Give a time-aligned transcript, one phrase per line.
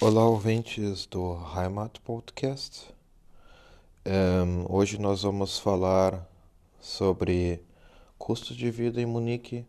[0.00, 2.86] Olá, ouvintes do Heimat Podcast.
[4.06, 6.24] Um, hoje nós vamos falar
[6.80, 7.60] sobre
[8.16, 9.64] custo de vida em Munique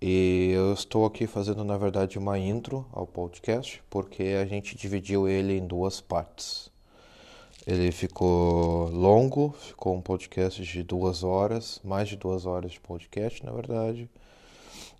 [0.00, 5.26] e eu estou aqui fazendo, na verdade, uma intro ao podcast porque a gente dividiu
[5.26, 6.70] ele em duas partes.
[7.66, 13.44] Ele ficou longo, ficou um podcast de duas horas, mais de duas horas de podcast,
[13.44, 14.08] na verdade,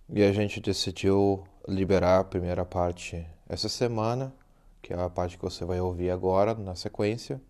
[0.08, 4.32] e a gente decidiu liberar a primeira parte essa semana,
[4.80, 7.40] que é a parte que você vai ouvir agora na sequência,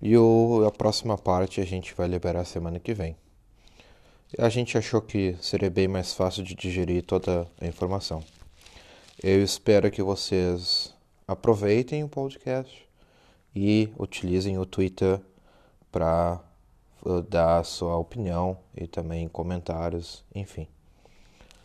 [0.00, 3.16] e o, a próxima parte a gente vai liberar semana que vem.
[4.38, 8.22] A gente achou que seria bem mais fácil de digerir toda a informação.
[9.22, 10.92] Eu espero que vocês
[11.26, 12.86] aproveitem o podcast
[13.54, 15.20] e utilizem o Twitter
[15.90, 16.40] para
[17.04, 20.66] uh, dar a sua opinião e também comentários, enfim.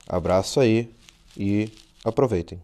[0.08, 0.94] Abraço aí
[1.38, 1.72] e
[2.04, 2.62] aproveitem.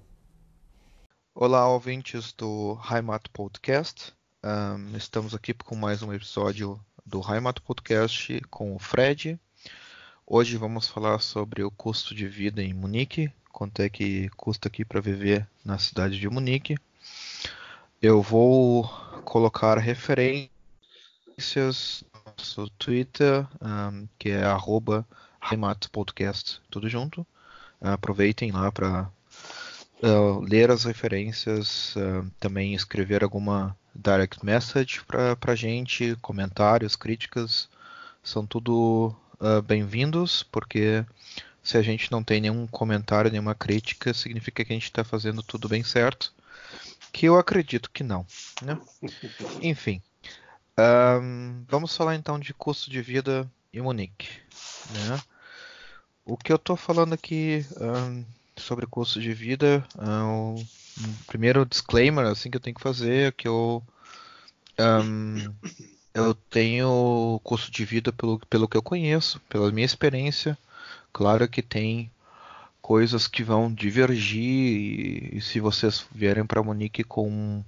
[1.34, 4.14] Olá, ouvintes do Heimat Podcast.
[4.44, 9.40] Um, estamos aqui com mais um episódio do Heimat Podcast com o Fred.
[10.26, 14.84] Hoje vamos falar sobre o custo de vida em Munique, quanto é que custa aqui
[14.86, 16.78] para viver na cidade de Munique.
[18.02, 18.84] Eu vou
[19.24, 20.50] colocar referências
[22.14, 25.06] no nosso Twitter, um, que é arroba
[25.92, 27.26] Podcast, tudo junto.
[27.82, 29.10] Aproveitem lá para
[30.02, 37.70] uh, ler as referências, uh, também escrever alguma direct message para a gente, comentários, críticas,
[38.24, 41.06] são tudo uh, bem-vindos, porque
[41.64, 45.42] se a gente não tem nenhum comentário, nenhuma crítica, significa que a gente está fazendo
[45.42, 46.34] tudo bem certo,
[47.12, 48.26] que eu acredito que não.
[48.62, 48.78] Né?
[49.62, 50.02] Enfim,
[50.78, 54.28] um, vamos falar então de custo de vida em Munique.
[54.92, 55.22] Né?
[56.26, 58.26] O que eu estou falando aqui um,
[58.58, 60.56] sobre custo de vida, um
[61.28, 63.84] primeiro disclaimer assim que eu tenho que fazer é que eu
[64.80, 65.54] um,
[66.14, 70.58] eu tenho custo de vida pelo, pelo que eu conheço, pela minha experiência.
[71.14, 72.10] Claro que tem
[72.82, 77.64] coisas que vão divergir e, e se vocês vierem para Munique com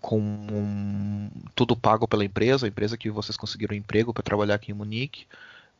[0.00, 4.72] com um, tudo pago pela empresa, a empresa que vocês conseguiram emprego para trabalhar aqui
[4.72, 5.26] em Munique,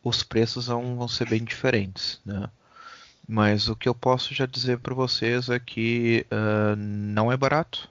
[0.03, 2.49] os preços vão, vão ser bem diferentes, né?
[3.29, 7.89] Mas o que eu posso já dizer para vocês é que uh, não é barato.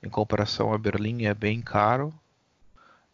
[0.00, 2.14] Em comparação a Berlim é bem caro.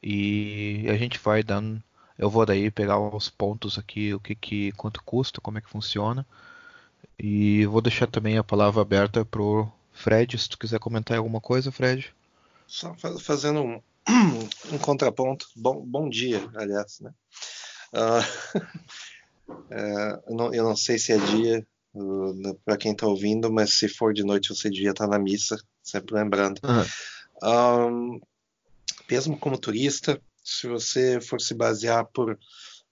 [0.03, 1.83] E a gente vai dando.
[2.19, 5.71] Eu vou daí pegar os pontos aqui, o que, que quanto custa, como é que
[5.71, 6.27] funciona.
[7.19, 11.73] E vou deixar também a palavra aberta pro Fred, se tu quiser comentar alguma coisa,
[11.73, 12.15] Fred.
[12.67, 13.83] Só fazendo um,
[14.71, 15.47] um contraponto.
[15.57, 17.13] Bom, bom dia, aliás, né?
[17.93, 18.59] Uh,
[19.71, 23.75] É, eu, não, eu, não, sei se é dia uh, para quem está ouvindo, mas
[23.75, 26.61] se for de noite você devia estar tá na missa, sempre lembrando.
[26.65, 28.17] Uhum.
[28.17, 28.21] Um,
[29.11, 32.39] mesmo como turista, se você for se basear por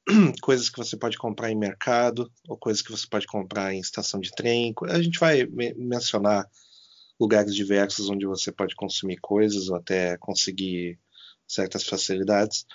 [0.41, 4.21] coisas que você pode comprar em mercado ou coisas que você pode comprar em estação
[4.21, 6.49] de trem, a gente vai me mencionar
[7.19, 10.99] lugares diversos onde você pode consumir coisas ou até conseguir
[11.49, 12.67] certas facilidades,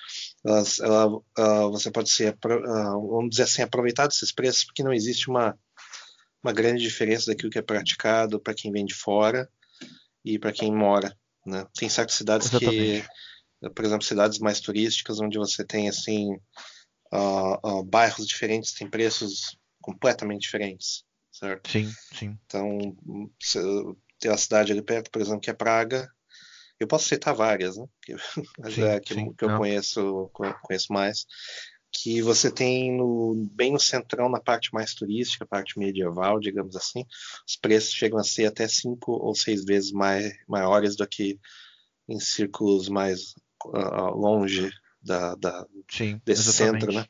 [0.44, 4.94] elas, ela, uh, você pode ser, uh, vamos dizer assim, aproveitar desses preços, porque não
[4.94, 5.58] existe uma,
[6.44, 9.50] uma grande diferença daquilo que é praticado para quem vem de fora
[10.26, 11.16] e para quem mora.
[11.46, 11.66] Né?
[11.76, 13.08] Tem certas cidades Exatamente.
[13.62, 16.34] que, por exemplo, cidades mais turísticas, onde você tem assim
[17.14, 21.70] uh, bairros diferentes, tem preços completamente diferentes, certo?
[21.70, 22.38] Sim, sim.
[22.46, 22.96] Então,
[24.20, 26.10] tem uma cidade ali perto, por exemplo, que é Praga,
[26.84, 27.86] eu posso citar várias, né?
[28.02, 28.16] Que,
[28.74, 30.30] sim, é que, sim, que eu conheço,
[30.64, 31.26] conheço mais.
[31.94, 37.06] Que você tem no, bem no centrão, na parte mais turística, parte medieval, digamos assim,
[37.48, 41.38] os preços chegam a ser até cinco ou seis vezes mais, maiores do que
[42.08, 43.34] em círculos mais
[43.66, 44.72] uh, longe
[45.02, 46.82] da, da sim, desse exatamente.
[46.82, 47.06] centro, né?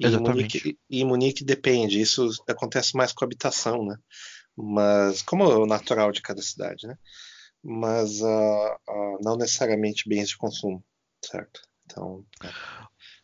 [0.00, 3.96] E Munique, e Munique depende, isso acontece mais com habitação, né?
[4.56, 6.96] Mas como é o natural de cada cidade, né?
[7.64, 10.84] Mas uh, uh, não necessariamente bens de consumo,
[11.24, 11.62] certo?
[11.86, 12.24] Então.
[12.42, 12.48] É.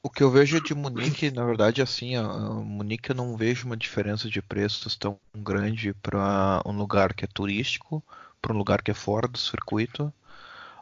[0.03, 3.77] O que eu vejo de Munique, na verdade, assim, a Munique eu não vejo uma
[3.77, 8.03] diferença de preços tão grande para um lugar que é turístico,
[8.41, 10.11] para um lugar que é fora do circuito.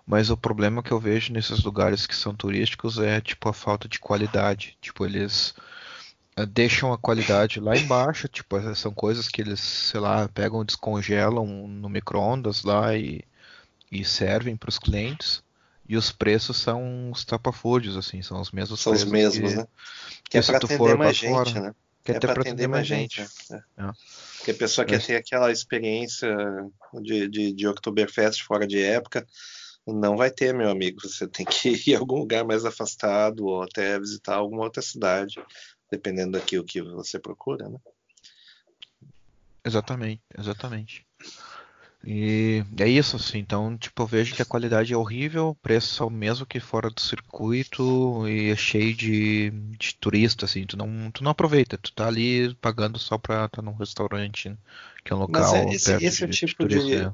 [0.06, 3.88] Mas o problema que eu vejo nesses lugares que são turísticos é tipo a falta
[3.88, 4.78] de qualidade.
[4.80, 5.52] Tipo, eles
[6.46, 11.88] deixam a qualidade lá embaixo, tipo, são coisas que eles, sei lá, pegam, descongelam no
[11.88, 13.24] micro-ondas lá e
[13.90, 15.42] e servem para os clientes.
[15.88, 19.66] E os preços são os tapafúrdios, assim, são os mesmos são os mesmos, que, né?
[20.28, 21.74] Que, é para atender mais gente, fora, né?
[22.04, 23.22] Que é, é para atender, atender mais gente.
[23.22, 23.52] gente.
[23.52, 23.56] É.
[23.56, 23.90] É.
[24.36, 26.28] Porque a pessoa quer ter aquela experiência
[27.00, 29.26] de, de, de Oktoberfest fora de época,
[29.86, 31.00] não vai ter, meu amigo.
[31.00, 35.42] Você tem que ir a algum lugar mais afastado ou até visitar alguma outra cidade,
[35.90, 37.78] dependendo daquilo que você procura, né?
[39.64, 41.06] Exatamente, exatamente.
[42.10, 43.36] E é isso, assim.
[43.36, 46.58] Então, tipo, eu vejo que a qualidade é horrível, o preço é o mesmo que
[46.58, 50.64] fora do circuito e é cheio de, de turista, assim.
[50.64, 54.56] Tu não, tu não aproveita, tu tá ali pagando só pra estar num restaurante,
[55.04, 55.42] que é um local.
[55.42, 56.78] Mas é, esse, esse é o tipo de.
[56.82, 57.12] de é.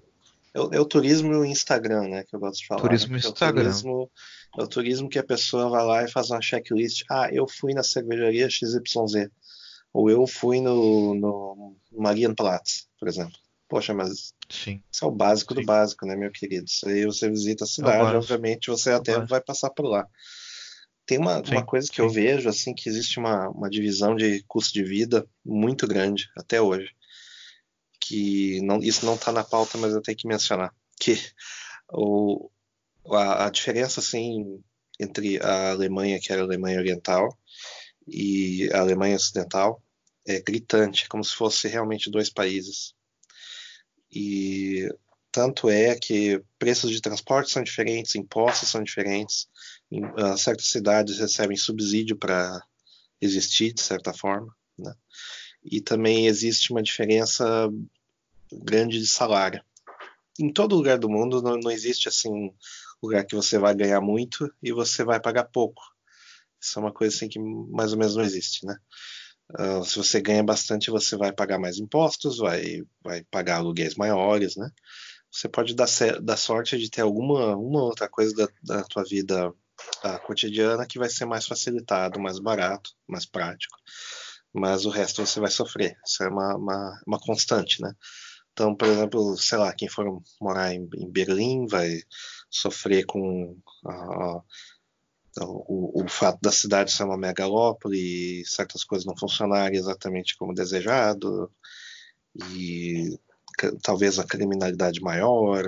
[0.54, 2.22] É, o, é o turismo Instagram, né?
[2.22, 2.82] Que eu gosto de falar.
[2.82, 3.18] Turismo né?
[3.18, 3.62] Instagram.
[3.62, 4.10] É o turismo,
[4.56, 7.02] é o turismo que a pessoa vai lá e faz uma checklist.
[7.10, 9.28] Ah, eu fui na cervejaria XYZ.
[9.92, 13.43] Ou eu fui no, no Marienplatz, por exemplo.
[13.74, 14.80] Poxa, mas Sim.
[14.92, 15.60] isso é o básico Sim.
[15.60, 16.64] do básico, né, meu querido?
[16.66, 18.18] Isso aí você visita a cidade, básico.
[18.18, 20.06] obviamente você É até vai passar por lá.
[21.04, 24.44] Tem uma, Sim, uma coisa que eu vejo, assim, que existe uma, uma divisão de
[24.46, 26.88] custo de vida muito grande até hoje.
[28.00, 30.72] Que não, isso não está na pauta, mas eu tenho que mencionar.
[31.00, 31.18] Que
[31.92, 32.48] o,
[33.10, 34.62] a, a diferença, assim,
[35.00, 37.28] entre a Alemanha, que era a Alemanha Oriental,
[38.06, 39.82] e a Alemanha Ocidental
[40.24, 42.94] é gritante, é como se fosse realmente dois países.
[44.14, 44.88] E
[45.32, 49.48] tanto é que preços de transporte são diferentes, impostos são diferentes,
[49.90, 52.62] em, ah, certas cidades recebem subsídio para
[53.20, 54.94] existir, de certa forma, né?
[55.64, 57.68] E também existe uma diferença
[58.52, 59.62] grande de salário.
[60.38, 62.54] Em todo lugar do mundo não, não existe assim um
[63.02, 65.82] lugar que você vai ganhar muito e você vai pagar pouco.
[66.60, 68.76] Isso é uma coisa assim que mais ou menos não existe, né?
[69.52, 74.56] Ah, se você ganha bastante, você vai pagar mais impostos, vai, vai pagar aluguéis maiores,
[74.56, 74.70] né?
[75.30, 75.88] Você pode dar,
[76.22, 78.48] dar sorte de ter alguma uma outra coisa da,
[78.78, 79.52] da tua vida
[80.02, 83.76] ah, cotidiana que vai ser mais facilitado, mais barato, mais prático.
[84.52, 85.96] Mas o resto você vai sofrer.
[86.06, 87.92] Isso é uma, uma, uma constante, né?
[88.52, 92.00] Então, por exemplo, sei lá, quem for morar em, em Berlim vai
[92.48, 93.58] sofrer com
[95.40, 100.36] ah, o, o fato da cidade ser uma megalópole e certas coisas não funcionarem exatamente
[100.36, 101.50] como desejado,
[102.52, 103.18] e
[103.82, 105.64] talvez a criminalidade maior,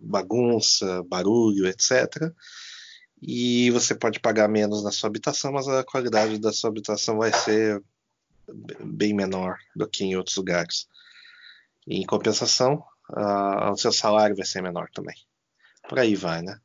[0.00, 2.32] bagunça, barulho, etc.
[3.20, 7.32] E você pode pagar menos na sua habitação, mas a qualidade da sua habitação vai
[7.32, 7.82] ser
[8.80, 10.88] bem menor do que em outros lugares.
[11.86, 12.82] E, em compensação,
[13.70, 15.16] o seu salário vai ser menor também.
[15.88, 16.58] Por aí vai, né?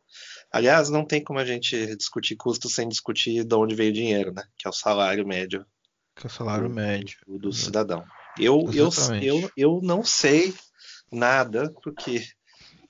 [0.52, 4.34] Aliás, não tem como a gente discutir custo sem discutir de onde veio o dinheiro,
[4.34, 4.44] né?
[4.58, 5.66] Que é o salário médio
[6.16, 7.18] Que é o salário do, médio.
[7.28, 8.06] do- do cidadão.
[8.40, 9.26] Eu, eu, Exatamente.
[9.26, 10.54] eu, eu não sei
[11.12, 12.24] nada, porque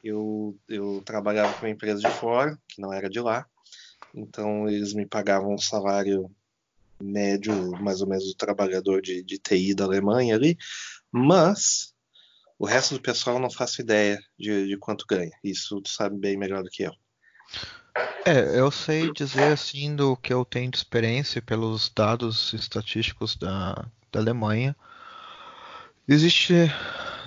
[0.04, 3.46] eu, eu trabalhava com uma empresa de fora, que não era de lá,
[4.14, 6.30] então eles me pagavam um salário
[7.02, 10.58] médio, mais ou menos, do trabalhador de, de TI da Alemanha ali,
[11.12, 11.94] mas
[12.60, 15.32] o resto do pessoal não faço ideia de, de quanto ganha.
[15.44, 16.94] Isso tu sabe bem melhor do que eu.
[18.26, 23.74] É, eu sei dizer assim do que eu tenho de experiência pelos dados estatísticos da,
[24.12, 24.76] da Alemanha.
[26.08, 26.54] Existe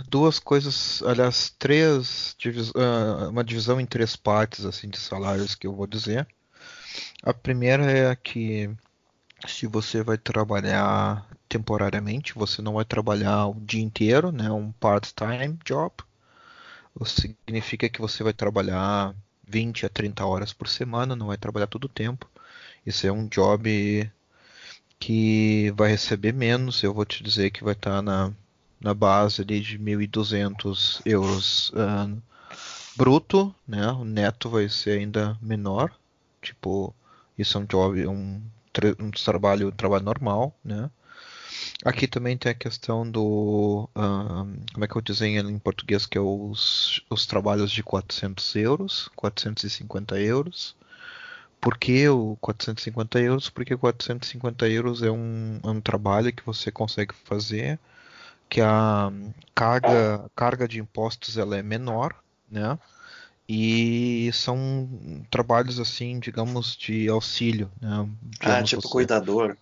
[0.08, 5.66] duas coisas, aliás, três divis- ah, uma divisão em três partes assim de salários que
[5.66, 6.26] eu vou dizer.
[7.22, 8.70] A primeira é que
[9.46, 15.58] se você vai trabalhar temporariamente, você não vai trabalhar o dia inteiro, né, um part-time
[15.64, 15.94] job.
[16.94, 19.14] O significa que você vai trabalhar
[19.50, 22.28] 20 a 30 horas por semana, não vai trabalhar todo o tempo.
[22.86, 24.10] Isso é um job
[24.98, 26.82] que vai receber menos.
[26.82, 28.32] Eu vou te dizer que vai estar na,
[28.80, 32.22] na base ali de 1.200 euros ano
[32.96, 33.90] bruto, né?
[33.92, 35.92] O neto vai ser ainda menor.
[36.42, 36.94] Tipo,
[37.38, 38.42] isso é um job, um,
[38.98, 40.90] um trabalho, um trabalho normal, né?
[41.84, 46.18] Aqui também tem a questão do, ah, como é que eu desenho em português, que
[46.18, 50.76] é os, os trabalhos de 400 euros, 450 euros.
[51.60, 53.48] Por que o 450 euros?
[53.50, 57.78] Porque 450 euros é um, é um trabalho que você consegue fazer,
[58.48, 59.10] que a
[59.54, 62.14] carga, carga de impostos ela é menor,
[62.50, 62.78] né?
[63.48, 64.88] E são
[65.30, 67.88] trabalhos assim, digamos, de auxílio, né?
[67.90, 68.06] Ah,
[68.40, 69.56] Digamos, tipo você- cuidador.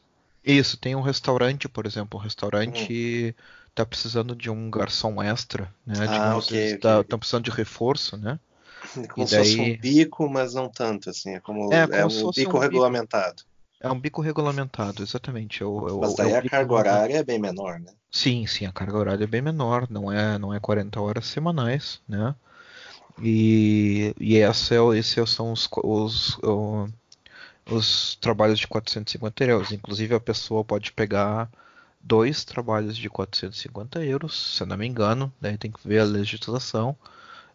[0.44, 3.34] Isso, tem um restaurante, por exemplo, um restaurante
[3.74, 6.06] tá precisando de um garçom extra, né?
[6.06, 8.40] Ah, Digamos, ok, eles ok, tá, precisando de reforço, né?
[9.12, 11.34] Como E se fosse daí- um bico, mas não tanto, assim.
[11.34, 12.94] É como, É, é como se um fosse bico um bico.
[12.98, 13.42] regulamentado.
[13.80, 15.62] É um bico regulamentado, exatamente.
[15.62, 17.92] É o, é Mas é daí o a bico carga horária é bem menor, né?
[18.10, 22.00] Sim, sim, a carga horária é bem menor, não é, não é 40 horas semanais,
[22.08, 22.34] né?
[23.22, 26.38] E, e essa é, esses são os, os,
[27.68, 29.72] os trabalhos de 450 euros.
[29.72, 31.50] Inclusive a pessoa pode pegar
[32.00, 36.04] dois trabalhos de 450 euros, se eu não me engano, daí tem que ver a
[36.04, 36.96] legislação.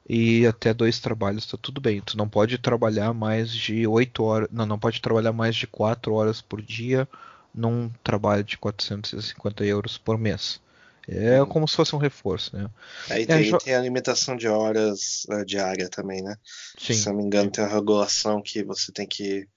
[0.08, 2.02] E até dois trabalhos tá tudo bem.
[2.02, 6.14] Tu não pode trabalhar mais de 8 horas, não, não pode trabalhar mais de 4
[6.14, 7.08] horas por dia
[7.56, 10.60] num trabalho de 450 euros por mês.
[11.08, 11.46] É hum.
[11.46, 12.70] como se fosse um reforço, né?
[13.10, 16.36] Aí tem, é, tem a limitação de horas uh, diária também, né?
[16.78, 16.94] Sim.
[16.94, 19.48] Se não me engano, tem a regulação que você tem que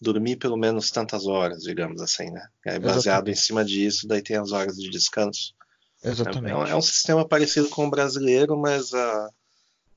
[0.00, 2.48] dormir pelo menos tantas horas, digamos assim, né?
[2.66, 3.30] Aí baseado Exatamente.
[3.30, 5.54] em cima disso, daí tem as horas de descanso.
[6.02, 6.68] Exatamente.
[6.68, 9.28] É, é um sistema parecido com o brasileiro, mas uh,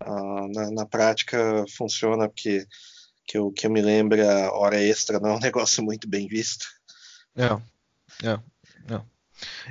[0.02, 2.68] uh, na, na, prática funciona porque
[3.26, 6.28] que eu, que eu me lembro, a hora extra não é um negócio muito bem
[6.28, 6.66] visto.
[7.36, 7.46] É,
[8.28, 8.40] é,
[8.94, 9.02] é.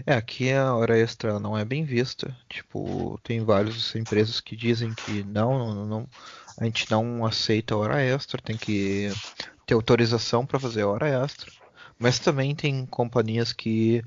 [0.07, 2.35] É, aqui a hora extra não é bem vista.
[2.49, 6.09] Tipo, tem várias empresas que dizem que não, não, não
[6.59, 9.11] a gente não aceita hora extra, tem que
[9.73, 11.51] ter autorização para fazer hora extra.
[11.99, 14.05] Mas também tem companhias que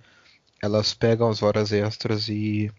[0.61, 2.71] elas pegam as horas extras e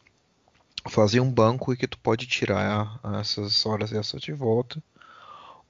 [0.89, 4.83] fazem um banco e que tu pode tirar essas horas extras de volta.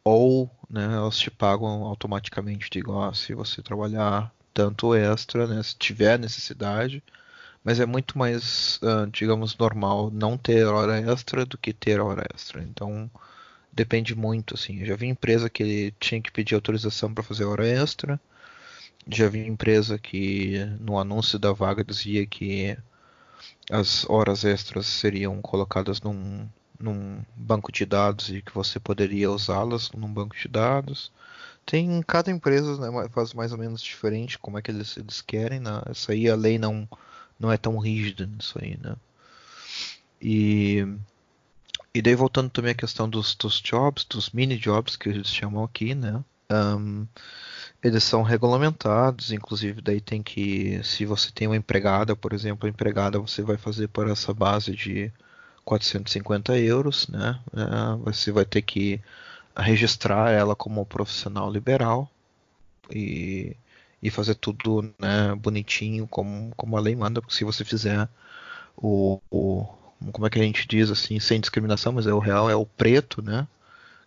[0.05, 5.77] Ou, né, elas te pagam automaticamente, digo, ó, se você trabalhar tanto extra, né, se
[5.77, 7.03] tiver necessidade,
[7.65, 12.25] mas é muito mais, uh, digamos, normal não ter hora extra do que ter hora
[12.33, 12.63] extra.
[12.63, 13.11] Então
[13.77, 14.81] depende muito, assim.
[14.81, 18.19] Eu já vi empresa que tinha que pedir autorização para fazer hora extra.
[19.07, 22.77] Já vi empresa que no anúncio da vaga dizia que
[23.71, 26.49] as horas extras seriam colocadas num,
[26.81, 31.13] num banco de dados e que você poderia usá-las num banco de dados.
[31.67, 35.61] Tem cada empresa né, faz mais ou menos diferente como é que eles, eles querem.
[35.61, 35.83] Né?
[35.91, 36.89] Isso aí a lei não,
[37.39, 38.97] não é tão rígida nisso aí, né?
[40.21, 40.87] E,
[41.97, 45.65] e daí voltando também à questão dos, dos jobs, dos mini jobs que eles chamam
[45.65, 46.23] aqui, né?
[46.53, 47.07] Um,
[47.83, 52.71] eles são regulamentados, inclusive daí tem que, se você tem uma empregada, por exemplo, a
[52.71, 55.11] empregada você vai fazer por essa base de
[55.65, 57.41] 450 euros, né?
[57.53, 59.01] Uh, você vai ter que
[59.57, 62.11] registrar ela como profissional liberal
[62.91, 63.57] e,
[64.03, 68.07] e fazer tudo né, bonitinho como, como a lei manda, porque se você fizer
[68.77, 69.67] o, o,
[70.13, 72.67] como é que a gente diz assim, sem discriminação, mas é o real, é o
[72.67, 73.47] preto, né?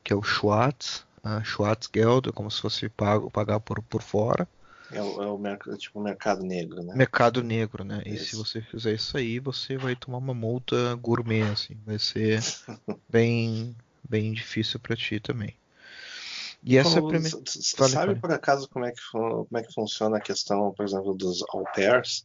[0.03, 4.47] Que é o Schwarz, uh, Schwarzgeld, é como se fosse pago, pagar por, por fora.
[4.91, 6.95] É o, é o mercado, tipo mercado negro, né?
[6.95, 8.01] Mercado negro, né?
[8.05, 11.77] E se você fizer isso aí, você vai tomar uma multa gourmet, assim.
[11.85, 12.41] Vai ser
[13.07, 13.75] bem,
[14.07, 15.55] bem difícil para ti também.
[16.63, 17.37] E essa como, é a primeira.
[17.45, 21.43] Sabe por acaso como é, que, como é que funciona a questão, por exemplo, dos
[21.49, 22.23] au pairs?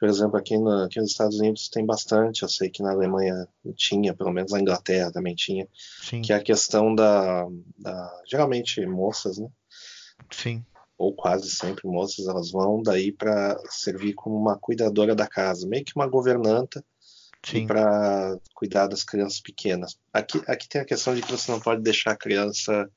[0.00, 3.46] Por exemplo, aqui, no, aqui nos Estados Unidos tem bastante, eu sei que na Alemanha
[3.76, 5.68] tinha, pelo menos na Inglaterra também tinha,
[6.00, 6.22] Sim.
[6.22, 9.46] que é a questão da, da, Geralmente moças, né?
[10.30, 10.64] Sim.
[10.96, 15.84] Ou quase sempre moças, elas vão daí para servir como uma cuidadora da casa, meio
[15.84, 16.82] que uma governanta
[17.66, 19.98] para cuidar das crianças pequenas.
[20.14, 22.90] Aqui, aqui tem a questão de que você não pode deixar a criança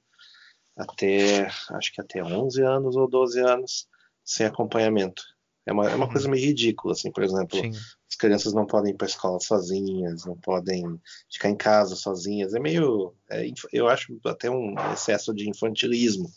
[0.77, 3.89] até, acho que até 11 anos ou 12 anos
[4.23, 5.21] sem acompanhamento.
[5.65, 7.69] É uma, é uma coisa meio ridícula, assim, por exemplo, Sim.
[7.69, 10.83] as crianças não podem ir para a escola sozinhas, não podem
[11.31, 12.53] ficar em casa sozinhas.
[12.53, 16.29] É meio, é, eu acho até um excesso de infantilismo,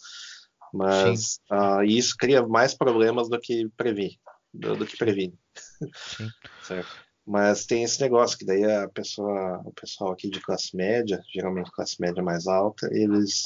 [0.73, 4.18] mas uh, isso cria mais problemas do que previne,
[4.54, 5.37] do, do que previne.
[6.62, 7.06] certo?
[7.26, 11.73] Mas tem esse negócio que daí a pessoa, o pessoal aqui de classe média, geralmente
[11.73, 13.42] classe média mais alta, eles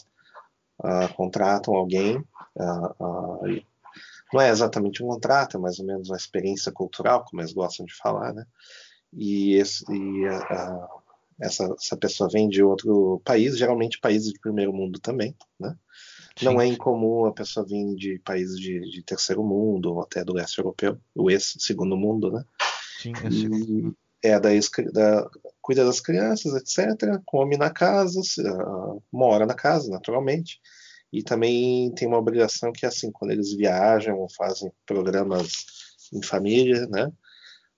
[0.84, 3.62] uh, contratam alguém, uh,
[4.32, 7.84] não é exatamente um contrato, é mais ou menos uma experiência cultural, como eles gostam
[7.86, 8.44] de falar, né?
[9.12, 10.24] E, esse, e
[11.40, 15.76] essa, essa pessoa vem de outro país, geralmente países de primeiro mundo também, né?
[16.36, 16.44] Sim.
[16.44, 20.32] Não é incomum a pessoa vir de países de, de terceiro mundo ou até do
[20.32, 22.44] leste europeu, o ex-segundo mundo, né?
[23.02, 24.50] Sim, é e, é da,
[24.92, 27.20] da, cuida das crianças, etc.
[27.24, 30.60] Come na casa, uh, mora na casa, naturalmente.
[31.12, 35.52] E também tem uma obrigação que assim, quando eles viajam ou fazem programas
[36.12, 37.10] em família, né?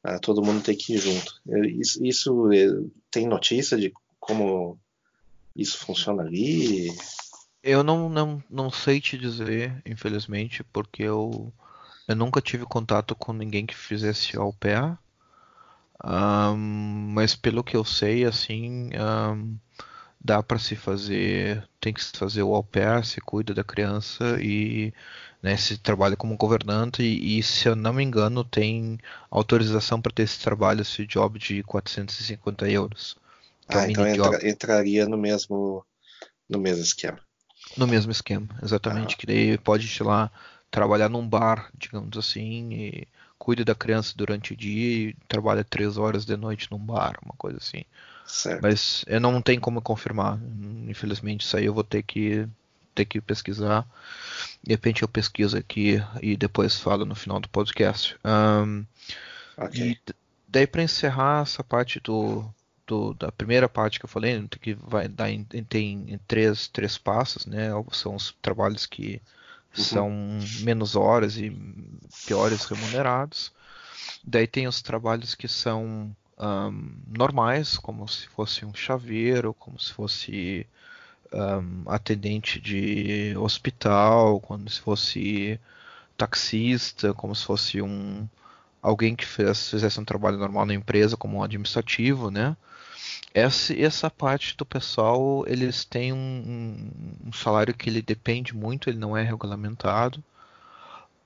[0.07, 1.33] Uh, todo mundo tem que ir junto.
[1.79, 2.67] Isso, isso é,
[3.11, 4.79] tem notícia de como
[5.55, 6.91] isso funciona ali?
[7.63, 11.53] Eu não, não, não sei te dizer, infelizmente, porque eu,
[12.09, 14.99] eu nunca tive contato com ninguém que fizesse au pair.
[16.05, 16.57] Um,
[17.15, 19.57] mas pelo que eu sei, assim, um,
[20.25, 24.39] dá para se fazer, tem que se fazer o au pair, se cuida da criança
[24.41, 24.93] e
[25.43, 28.99] né, se trabalha como governante e, e, se eu não me engano tem
[29.31, 33.17] autorização para ter esse trabalho, esse job de 450 euros.
[33.69, 35.85] É ah, então entra, entraria no mesmo
[36.49, 37.19] no mesmo esquema.
[37.77, 39.15] No mesmo esquema, exatamente.
[39.15, 39.19] Ah.
[39.19, 40.31] Que daí pode, sei lá,
[40.71, 45.97] trabalhar num bar, digamos assim, e cuida da criança durante o dia e trabalha três
[45.97, 47.85] horas de noite num bar, uma coisa assim.
[48.27, 48.63] Certo.
[48.63, 50.39] Mas eu não tenho como confirmar.
[50.89, 52.47] Infelizmente, isso aí eu vou ter que
[52.95, 53.87] ter que pesquisar.
[54.63, 58.17] De repente eu pesquiso aqui e depois falo no final do podcast.
[58.25, 58.85] Um,
[59.57, 59.81] Ok.
[59.81, 59.99] e
[60.47, 62.45] daí para encerrar essa parte do,
[62.87, 66.99] do- da primeira parte que eu falei, que vai dar em- tem em três, três
[66.99, 67.71] passos, né?
[67.93, 69.23] São os trabalhos que
[69.77, 69.83] Uhum.
[69.85, 70.11] são
[70.61, 71.51] menos horas e
[72.27, 73.51] piores remunerados.
[74.23, 79.93] Daí tem os trabalhos que são ahm, normais, como se fosse um chaveiro, como se
[79.93, 80.67] fosse
[81.33, 85.61] ahm, atendente de hospital, como se fosse
[86.19, 88.29] taxista, como se fosse um
[88.83, 92.57] alguém que fez- fizesse um trabalho normal na empresa, como um administrativo, né?
[93.35, 98.89] Essa, essa parte do pessoal, eles têm um, um- um salário que ele depende muito,
[98.91, 100.23] ele não é regulamentado.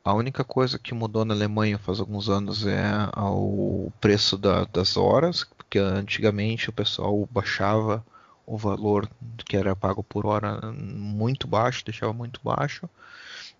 [0.06, 2.80] A única coisa que mudou na Alemanha faz alguns anos é
[3.16, 8.06] o preço da- das horas, porque antigamente o pessoal baixava
[8.46, 9.10] o valor
[9.44, 12.88] que era pago por hora muito baixo, deixava muito baixo.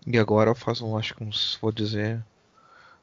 [0.05, 2.23] E agora faz, um, acho que uns, vou dizer,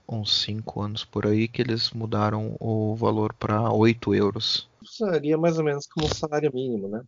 [0.08, 4.66] uns 5 anos por aí que eles mudaram o valor para 8 euros.
[4.82, 7.02] Seria mais ou menos como um salário mínimo, né?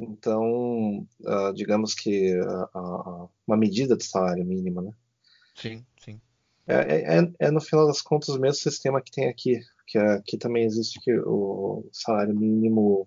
[0.00, 4.90] Então, ah, digamos que ah, ah, uma medida de salário mínimo, né?
[5.54, 6.20] Sim, sim.
[6.66, 9.98] É, é, é- é, no final das contas o mesmo sistema que tem aqui, que
[9.98, 13.06] aqui também existe que o salário mínimo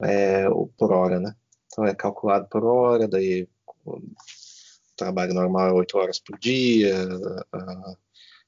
[0.00, 0.44] é
[0.78, 1.34] por hora, né?
[1.66, 3.48] Então é calculado por hora, daí
[3.84, 4.00] o
[4.96, 6.94] trabalho normal é 8 horas por dia,
[7.52, 7.96] ah,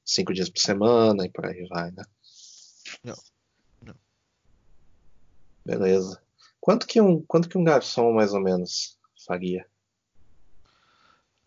[0.05, 2.03] 5 dias por semana e por aí vai, né?
[3.03, 3.15] Não,
[3.81, 3.95] não.
[5.65, 6.21] Beleza.
[6.61, 9.65] Quanto que um, quanto que um garçom mais ou menos faria?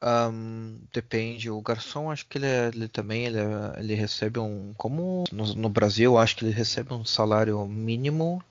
[0.03, 4.73] Ahn, depende, o garçom acho que ele, é- ele também ele, é- ele recebe um,
[4.77, 8.43] como no, no Brasil, acho que ele recebe um salário mínimo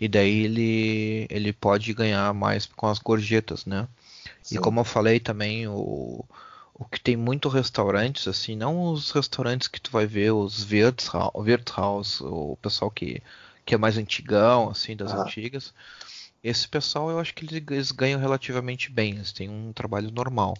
[0.00, 3.88] e daí ele, ele pode ganhar mais com as gorjetas, né?
[4.50, 4.60] E Sim.
[4.60, 6.24] como eu falei também, o,
[6.74, 12.20] o que tem muito restaurantes, assim, não os restaurantes que tu vai ver, os Wirtshaus,
[12.20, 13.22] o pessoal que,
[13.66, 15.22] que é mais antigão, assim, das Ah.
[15.22, 15.74] antigas.
[16.48, 20.56] Esse pessoal eu acho que eles, ganham relativamente bem, eles têm um trabalho normal.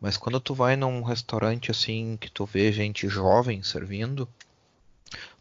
[0.00, 4.28] Mas quando tu vai num restaurante assim que tu vê gente jovem servindo,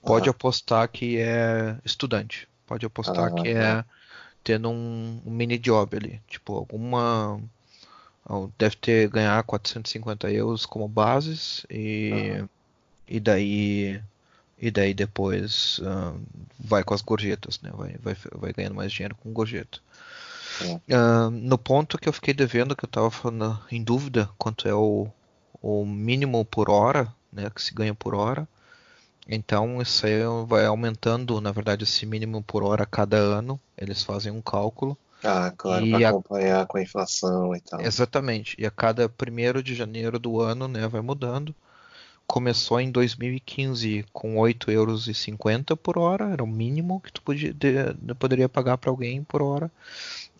[0.02, 0.32] pode Ah.
[0.32, 2.48] apostar que é estudante.
[2.65, 3.84] Pode apostar Ah, que é
[4.43, 6.21] tendo um, um mini job ali.
[6.28, 7.39] Tipo, alguma.
[8.28, 12.43] ou Deve ter ganhar 450 euros como bases e,
[13.08, 14.02] e daí.
[14.67, 16.13] E daí depois ah,
[16.60, 17.71] vai com as gorjetas, né?
[17.73, 19.80] Vai, vai, vai ganhando mais dinheiro com gorjeta.
[20.91, 24.73] Ah, no ponto que eu fiquei devendo, que eu tava falando em dúvida quanto é
[24.73, 25.08] o,
[25.62, 27.49] o mínimo por hora, né?
[27.49, 28.47] Que se ganha por hora.
[29.28, 33.60] Então isso aí vai aumentando, na verdade, esse mínimo por hora cada ano.
[33.78, 34.97] Eles fazem um cálculo.
[35.25, 37.82] Ah, claro, para a- acompanhar com a inflação e tal.
[37.86, 38.54] Exatamente.
[38.60, 41.56] E a cada 1 de janeiro do ano, né, vai mudando.
[42.27, 47.93] Começou em 2015 com 8,50 euros por hora, era o mínimo que tu podia, de-
[48.19, 49.71] poderia pagar para alguém por hora.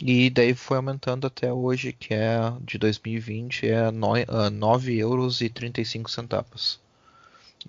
[0.04, 5.42] E daí foi aumentando até hoje, que é de 2020, é noi- ah, 9 euros
[5.42, 6.80] e 35 centavos.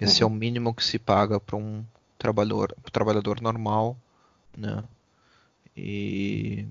[0.01, 1.85] Esse é o mínimo que se paga para um
[2.19, 3.97] trabalhador, trabalhador normal,
[4.57, 4.85] né?
[5.77, 6.67] E,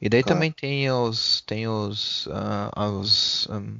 [0.00, 0.36] e daí Claro.
[0.36, 3.78] também tem os, tem os, ah, as hum,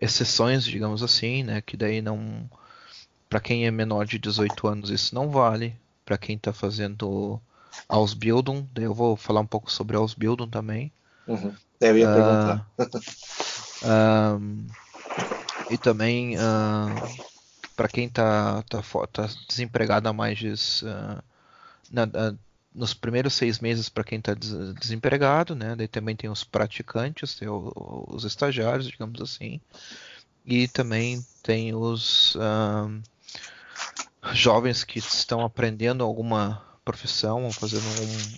[0.00, 1.60] exceções, digamos assim, né?
[1.62, 2.48] Que daí não,
[3.28, 5.76] para quem é menor de 18 anos isso não vale.
[6.04, 7.40] Para quem está fazendo
[7.88, 10.92] Ausbildung, daí eu vou falar um pouco sobre Ausbildung também.
[11.26, 11.54] Uhum.
[11.80, 12.66] Eu ia Ah, perguntar.
[13.82, 14.66] Ahn,
[15.70, 16.36] e também
[17.76, 20.52] para quem tá, tá, fo- tá desempregado há mais de,
[20.86, 21.22] ah,
[21.90, 22.34] na- ah,
[22.78, 25.74] nos primeiros seis meses para quem está desempregado, né?
[25.76, 27.72] Daí também tem os praticantes, tem o-
[28.08, 29.60] os estagiários, digamos assim,
[30.46, 33.00] e também tem os ahn,
[34.32, 37.84] jovens que estão aprendendo alguma profissão, ou fazendo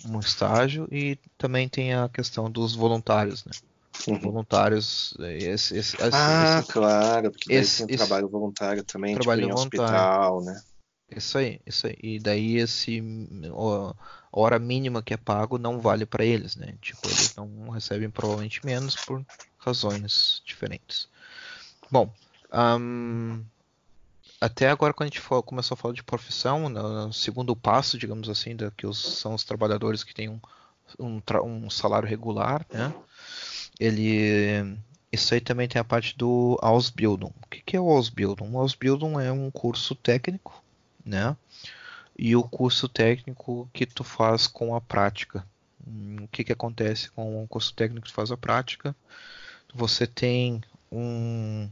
[0.07, 3.51] um, um estágio, e também tem a questão dos voluntários, né?
[4.07, 4.19] Uhum.
[4.19, 5.13] voluntários.
[5.19, 9.45] Esse, esse, esse- Ah, esse- claro, porque daí esse- tem trabalho voluntário também, tipo Trabalho
[9.45, 9.83] em voluntário.
[9.83, 10.61] hospital, né?
[11.15, 11.97] Isso aí, isso aí.
[12.01, 13.01] E daí esse
[13.51, 13.93] ó,
[14.31, 16.75] hora mínima que é pago não vale para eles, né?
[16.81, 19.23] Tipo, eles não recebem provavelmente menos por
[19.57, 21.07] razões diferentes.
[21.89, 22.11] Bom,
[22.51, 23.41] ahn,
[24.39, 27.97] até agora quando a gente for- começou a falar de profissão, no, no segundo passo,
[27.97, 30.39] digamos assim, da, que os, são os trabalhadores que têm um,
[30.99, 32.93] um, um salário regular, né?
[33.79, 34.77] Ele,
[35.11, 37.33] isso aí também tem a parte do Ausbildung.
[37.43, 38.49] O que é o Ausbildung?
[38.51, 40.63] O Ausbildung é um curso técnico,
[41.05, 41.35] né?
[42.17, 45.45] E o curso técnico que tu faz com a prática.
[46.21, 48.95] O que, que acontece com o curso técnico que tu faz a prática?
[49.73, 50.61] Você tem
[50.91, 51.67] um,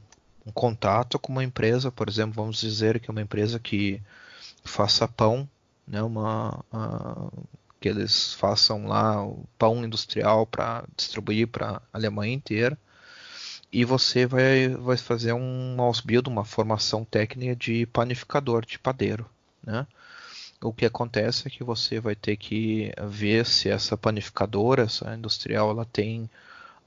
[0.45, 4.01] um contato com uma empresa, por exemplo, vamos dizer que é uma empresa que
[4.63, 5.47] faça pão,
[5.87, 6.01] né?
[6.01, 6.63] Uma,
[7.79, 12.77] que eles façam lá o pão industrial para distribuir para a Alemanha inteira
[13.71, 19.29] e você vai, vai fazer um Ausbild, uma formação técnica de panificador, de padeiro,
[19.63, 19.85] né?
[20.61, 25.69] O que acontece é que você vai ter que ver se essa panificadora, essa industrial,
[25.69, 26.29] ela tem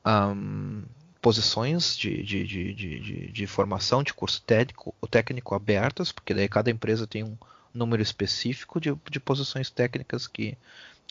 [0.05, 0.83] um,
[1.23, 6.71] posições de, de, de, de, de formação de curso técnico, técnico abertas, porque daí cada
[6.71, 7.37] empresa tem um
[7.73, 10.59] número específico de, de posições técnicas que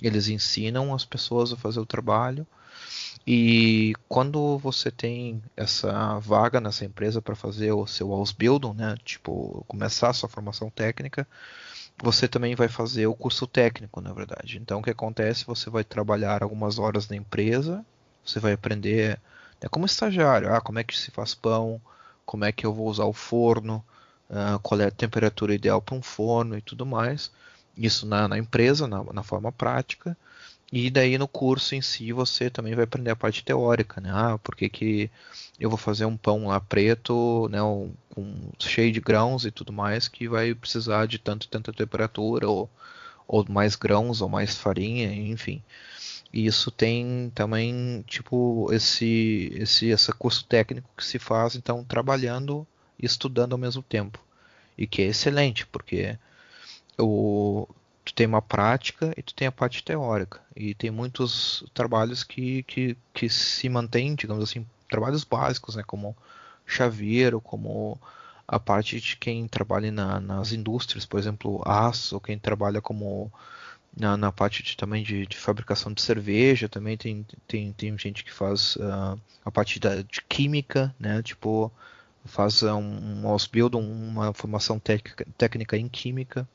[0.01, 2.45] eles ensinam as pessoas a fazer o trabalho.
[3.25, 9.63] E quando você tem essa vaga nessa empresa para fazer o seu Ausbildung, né, tipo,
[9.67, 11.27] começar a sua formação técnica,
[12.01, 14.57] você também vai fazer o curso técnico, na verdade.
[14.57, 15.45] Então, o que acontece?
[15.45, 17.85] Você vai trabalhar algumas horas na empresa,
[18.25, 19.19] você vai aprender
[19.61, 21.79] né, como estagiário, ah, como é que se faz pão,
[22.25, 23.83] como é que eu vou usar o forno,
[24.29, 27.31] uh, qual é a temperatura ideal para um forno e tudo mais.
[27.77, 30.17] Isso na, na empresa, na, na, forma prática.
[30.71, 34.09] E daí no curso em si você também vai aprender a parte teórica, né?
[34.13, 35.11] Ah, por que, que
[35.59, 37.93] eu vou fazer um pão lá preto, né, um,
[38.59, 42.69] cheio de grãos e tudo mais, que vai precisar de tanto tanta temperatura, ou,
[43.27, 45.61] ou mais grãos, ou mais farinha, enfim.
[46.33, 52.65] E isso tem também, tipo, esse, esse, esse curso técnico que se faz, então, trabalhando
[52.99, 54.19] e estudando ao mesmo tempo.
[54.77, 56.17] E que é excelente, porque
[56.97, 57.67] o,
[58.03, 60.41] tu tem uma prática e tu tem a parte teórica.
[60.55, 66.15] E tem muitos trabalhos que, que, que se mantêm, digamos assim, trabalhos básicos, né, como
[66.65, 67.99] chaveiro, como
[68.47, 73.31] a parte de quem trabalha na, nas indústrias, por exemplo, aço, quem trabalha como
[73.95, 78.23] na, na parte de, também de, de, fabricação de cerveja, também tem, tem, tem gente
[78.23, 81.71] que faz uh, a parte da, de química, né, tipo,
[82.25, 86.47] faz um, um Ausbildung, uma formação técnica, técnica em química.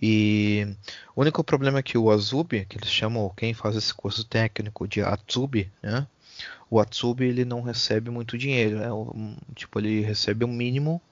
[0.00, 0.66] E
[1.14, 4.88] o único problema é que o Azubi, que eles chamam quem faz esse curso técnico
[4.88, 6.06] de Atsubi, né?
[6.70, 8.88] O Atsubi ele não recebe muito dinheiro, né?
[9.54, 11.02] tipo ele recebe o um mínimo,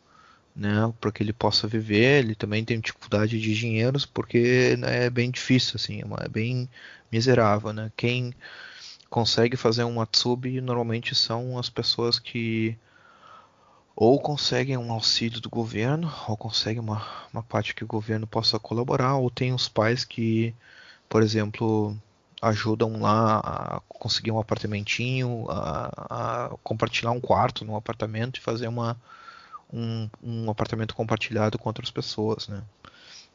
[0.57, 0.92] né?
[1.01, 2.24] Para que ele possa viver.
[2.24, 6.68] Ele também tem dificuldade de dinheiros porque né, é bem difícil, assim, é, é bem
[7.12, 7.92] miserável, né?
[7.96, 8.33] Quem
[9.11, 12.77] consegue fazer um Atsubi normalmente são as pessoas que
[14.00, 18.56] ou conseguem um auxílio do governo, ou conseguem uma, uma parte que o governo possa
[18.56, 20.54] colaborar, ou tem os pais que,
[21.08, 21.96] por exemplo,
[22.40, 28.68] ajudam lá a conseguir um apartamentinho, a, a compartilhar um quarto num apartamento e fazer
[28.68, 28.96] uma,
[29.72, 32.62] um, um apartamento compartilhado com outras pessoas, né?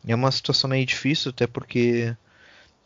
[0.08, 2.16] é uma situação meio difícil, até porque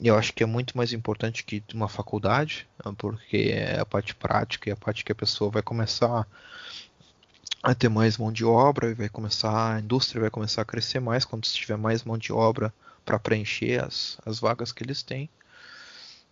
[0.02, 4.68] eu acho que é muito mais importante que uma faculdade, porque é a parte prática
[4.68, 6.26] e a parte que a pessoa vai começar
[7.62, 11.00] a ter mais mão de obra e vai começar a indústria vai começar a crescer
[11.00, 12.74] mais quando tiver mais mão de obra
[13.06, 15.30] para preencher as, as vagas que eles têm.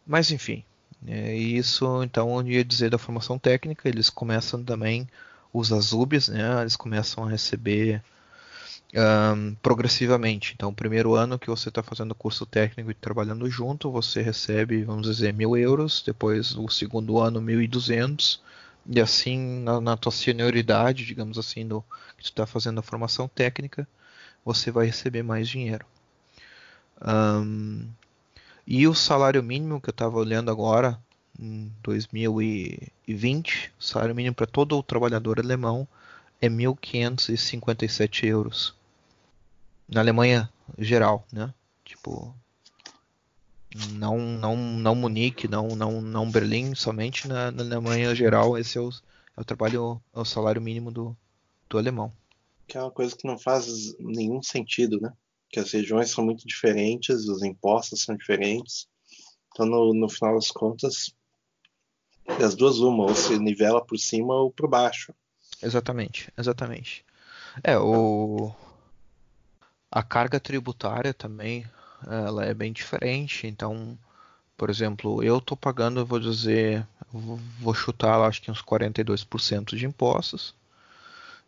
[0.06, 0.64] Mas enfim,
[1.08, 5.08] é isso então eu ia dizer da formação técnica, eles começam também
[5.54, 6.62] os azubes, né?
[6.62, 8.04] Eles começam a receber
[8.94, 10.54] um, progressivamente.
[10.56, 14.84] Então, o primeiro ano que você está fazendo curso técnico e trabalhando junto, você recebe,
[14.84, 16.04] vamos dizer, mil euros.
[16.06, 17.62] Depois, o segundo ano, mil
[18.88, 21.82] e assim, na, na tua senioridade, digamos assim, no,
[22.18, 23.88] que tu está fazendo a formação técnica,
[24.44, 25.86] você vai receber mais dinheiro.
[27.02, 27.90] Um,
[28.66, 31.00] e o salário mínimo que eu estava olhando agora,
[31.40, 35.88] em 2020, o salário mínimo para todo o trabalhador alemão
[36.42, 38.76] é 1.557 euros.
[39.88, 41.54] Na Alemanha geral, né?
[41.84, 42.36] Tipo,
[43.94, 48.82] não não não Munique, não não não Berlim, somente na, na Alemanha geral esse é
[48.82, 51.16] o, é o trabalho é o salário mínimo do,
[51.70, 52.12] do alemão.
[52.68, 55.12] Que é uma coisa que não faz nenhum sentido, né?
[55.50, 58.88] Que as regiões são muito diferentes, os impostos são diferentes.
[59.52, 61.14] Então no, no final das contas
[62.40, 65.14] das duas uma, ou se nivela por cima ou por baixo.
[65.62, 67.06] Exatamente, exatamente.
[67.64, 68.54] É, o
[69.92, 71.66] a carga tributária também
[72.08, 73.48] ela é bem diferente.
[73.48, 73.98] Então,
[74.58, 76.86] por exemplo, eu estou pagando, vou dizer,
[77.60, 80.56] vou chutar, acho que uns 42% de impostos.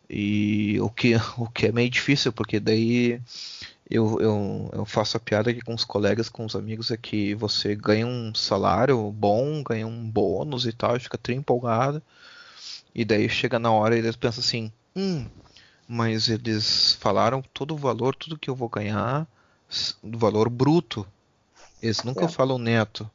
[0.08, 3.20] E o que, o que é meio difícil, porque daí
[3.90, 7.34] eu, eu, eu faço a piada aqui com os colegas, com os amigos, é que
[7.34, 12.02] você ganha um salário bom, ganha um bônus e tal, fica tri empolgado.
[12.94, 15.26] E daí chega na hora e eles pensam assim, hum,
[15.86, 19.26] mas eles falaram todo o valor, tudo que eu vou ganhar,
[20.02, 21.06] do valor bruto.
[21.82, 22.28] Eles nunca é.
[22.28, 23.08] falam neto.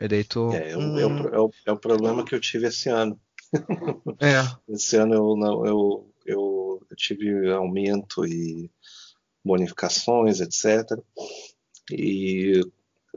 [0.00, 0.98] E daí tu, é, hum...
[0.98, 3.20] é, o, é, o, é o problema que eu tive esse ano.
[4.18, 4.42] É.
[4.72, 8.70] esse ano eu, não, eu, eu, eu tive aumento e
[9.44, 10.98] bonificações, etc.
[11.90, 12.60] E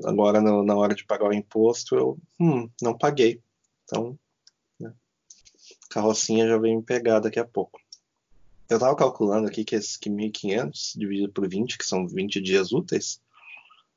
[0.03, 3.41] agora na hora de pagar o imposto eu hum, não paguei.
[3.83, 4.17] Então,
[4.79, 4.93] né,
[5.89, 7.79] carrocinha já vem me pegar daqui a pouco.
[8.69, 12.71] Eu estava calculando aqui que, esse, que 1.500 dividido por 20, que são 20 dias
[12.71, 13.21] úteis,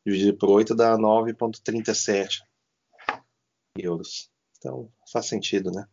[0.04, 2.40] dividido por 8 dá 9,37
[3.76, 4.30] euros.
[4.58, 5.86] Então faz sentido, né?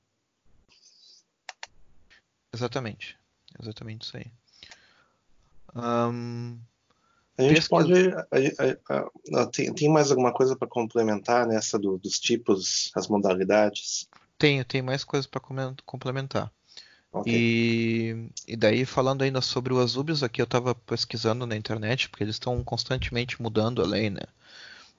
[2.53, 3.17] Exatamente.
[3.59, 4.31] Exatamente isso aí.
[5.75, 6.59] Um,
[7.37, 7.67] a gente pesquisa...
[7.69, 8.09] pode.
[8.09, 13.07] A, a, a, tem, tem, mais alguma coisa para complementar nessa do, dos tipos, as
[13.07, 14.09] modalidades?
[14.37, 15.41] Tenho, tem mais coisas para
[15.85, 16.51] complementar.
[17.15, 17.33] Okay.
[17.33, 22.23] E, e daí, falando ainda sobre o Azubius, aqui eu estava pesquisando na internet, porque
[22.23, 24.21] eles estão constantemente mudando a lei, né?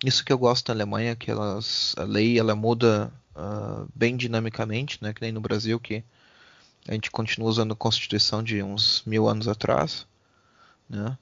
[0.02, 4.98] Isso que eu gosto da Alemanha, que elas, a lei ela muda uh, bem dinamicamente,
[5.02, 5.12] né?
[5.12, 6.02] Que nem no Brasil, que
[6.88, 10.07] a gente continua usando a Constituição de uns mil anos atrás.
[10.88, 11.18] Né?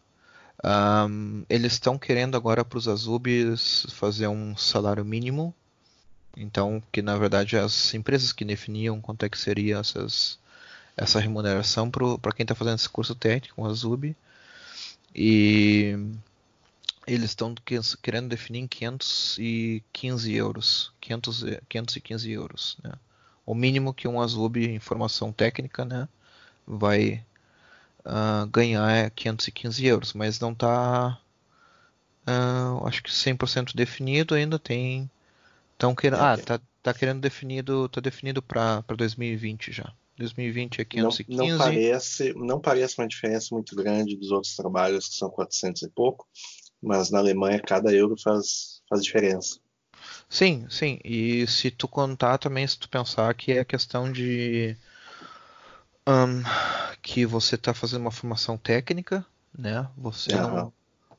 [0.65, 5.53] Um, eles estão querendo agora para os Azubis fazer um salário mínimo.
[6.37, 10.39] Então, que na verdade as empresas que definiam quanto é que seria essas,
[10.97, 14.15] essa remuneração para quem está fazendo esse curso técnico, um Azub.
[15.15, 15.97] E
[17.07, 17.55] eles estão
[18.03, 20.93] querendo definir em 515 euros.
[21.01, 22.79] 500, 515 euros.
[22.83, 22.93] Né?
[23.45, 26.09] O mínimo que um Azub em formação técnica né,
[26.67, 27.25] vai
[28.05, 31.19] uh, ganhar é 515 euros, mas não está,
[32.27, 34.59] uh, acho que 100% definido ainda.
[34.59, 35.11] Tem,
[35.73, 39.93] estão querendo, ah, tá, tá querendo definido, tá definido para 2020 já.
[40.17, 41.37] 2020 é 515.
[41.37, 45.83] Não, não, parece, não parece uma diferença muito grande dos outros trabalhos que são 400
[45.83, 46.27] e pouco,
[46.83, 49.59] mas na Alemanha cada euro faz, faz diferença.
[50.29, 50.99] Sim, sim.
[51.05, 54.77] E se tu contar também, se tu pensar que é questão de
[56.07, 56.43] um,
[57.03, 59.25] que você está fazendo uma formação técnica,
[59.57, 59.89] né?
[59.97, 60.55] Você uhum.
[60.57, 60.73] não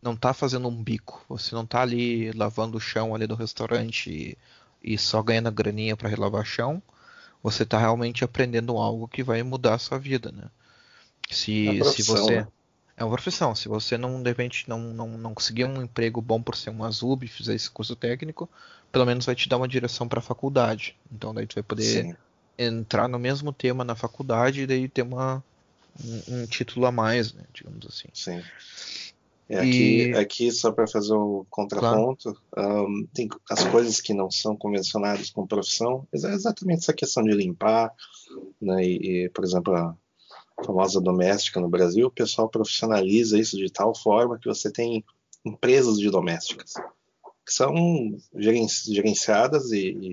[0.05, 4.11] não está fazendo um bico, você não está ali lavando o chão ali do restaurante
[4.11, 6.81] e, e só ganhando graninha para relavar chão.
[7.41, 10.49] Você está realmente aprendendo algo que vai mudar a sua vida, né?
[11.29, 12.47] Se, se você né?
[12.97, 16.41] é uma profissão, se você não de repente não, não, não conseguir um emprego bom
[16.41, 18.49] por ser um azul e fizer esse curso técnico,
[18.91, 20.95] pelo menos vai te dar uma direção para a faculdade.
[21.11, 22.15] Então daí tu vai poder Sim
[22.57, 25.43] entrar no mesmo tema na faculdade e daí ter uma,
[26.03, 28.07] um, um título a mais, né, digamos assim.
[28.13, 28.41] Sim.
[29.47, 30.15] É, aqui, e...
[30.15, 32.87] aqui, só para fazer o contraponto, claro.
[32.87, 37.31] um, tem as coisas que não são convencionadas com profissão, é exatamente essa questão de
[37.31, 37.93] limpar,
[38.59, 39.95] né, e, e, por exemplo, a
[40.65, 45.03] famosa doméstica no Brasil, o pessoal profissionaliza isso de tal forma que você tem
[45.45, 46.73] empresas de domésticas
[47.45, 47.73] que são
[48.33, 50.11] gerenciadas e, e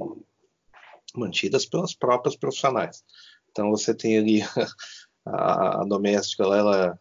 [1.16, 3.02] mantidas pelas próprias profissionais.
[3.50, 4.42] Então você tem ali
[5.24, 7.00] a, a doméstica, ela, ela,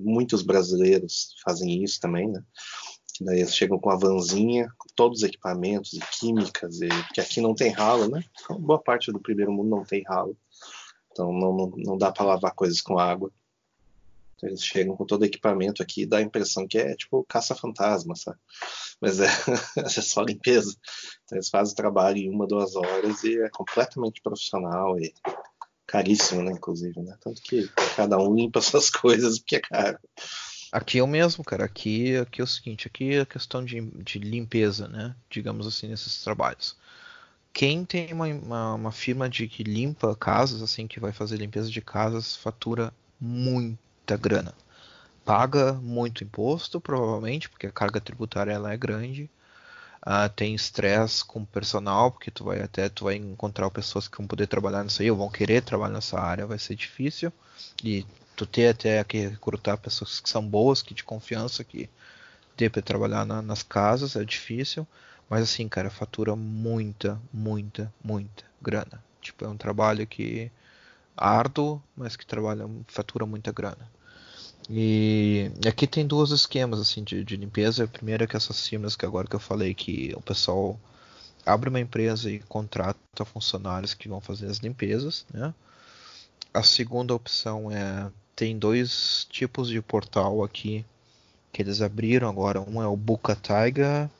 [0.00, 2.42] muitos brasileiros fazem isso também, né?
[3.20, 6.88] Daí eles chegam com a vanzinha, com todos os equipamentos e químicas, e,
[7.20, 8.24] aqui não tem ralo, né?
[8.40, 10.36] Então, boa parte do primeiro mundo não tem ralo.
[11.12, 13.30] Então não, não, não dá para lavar coisas com água.
[14.34, 17.24] Então, eles chegam com todo o equipamento aqui e dá a impressão que é tipo
[17.24, 18.38] caça-fantasma, sabe?
[19.00, 19.28] Mas é,
[19.78, 20.76] é só limpeza.
[21.24, 25.14] Então, eles fazem o trabalho em uma, duas horas e é completamente profissional e
[25.86, 26.52] caríssimo, né?
[26.52, 27.16] Inclusive, né?
[27.20, 29.98] Tanto que cada um limpa suas coisas porque é caro.
[30.72, 31.64] Aqui é o mesmo, cara.
[31.64, 35.14] Aqui, aqui é o seguinte, aqui é a questão de, de limpeza, né?
[35.30, 36.76] Digamos assim, nesses trabalhos.
[37.52, 41.70] Quem tem uma, uma, uma firma de que limpa casas, assim, que vai fazer limpeza
[41.70, 44.52] de casas, fatura muita grana
[45.24, 49.30] paga muito imposto, provavelmente, porque a carga tributária ela é grande.
[50.06, 54.18] Uh, tem estresse com o personal, porque tu vai até tu vai encontrar pessoas que
[54.18, 57.32] vão poder trabalhar nisso aí, ou vão querer trabalhar nessa área, vai ser difícil.
[57.82, 61.88] E tu ter até que recrutar pessoas que são boas, que de confiança, que
[62.56, 64.86] dê para trabalhar na, nas casas, é difícil.
[65.28, 69.02] Mas assim, cara, fatura muita, muita, muita grana.
[69.22, 70.50] Tipo, é um trabalho que
[71.16, 73.90] árduo, mas que trabalha, fatura muita grana.
[74.68, 77.86] E aqui tem dois esquemas assim de, de limpeza.
[77.86, 80.78] Primeiro é que essas firmas que agora que eu falei que o pessoal
[81.44, 85.52] abre uma empresa e contrata funcionários que vão fazer as limpezas, né?
[86.52, 90.84] A segunda opção é tem dois tipos de portal aqui
[91.52, 92.60] que eles abriram agora.
[92.60, 94.10] Um é o Buka Taiga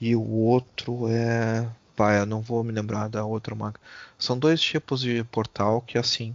[0.00, 1.68] e o outro é
[2.00, 3.78] Pá, eu não vou me lembrar da outra marca.
[4.18, 6.34] São dois tipos de portal que assim,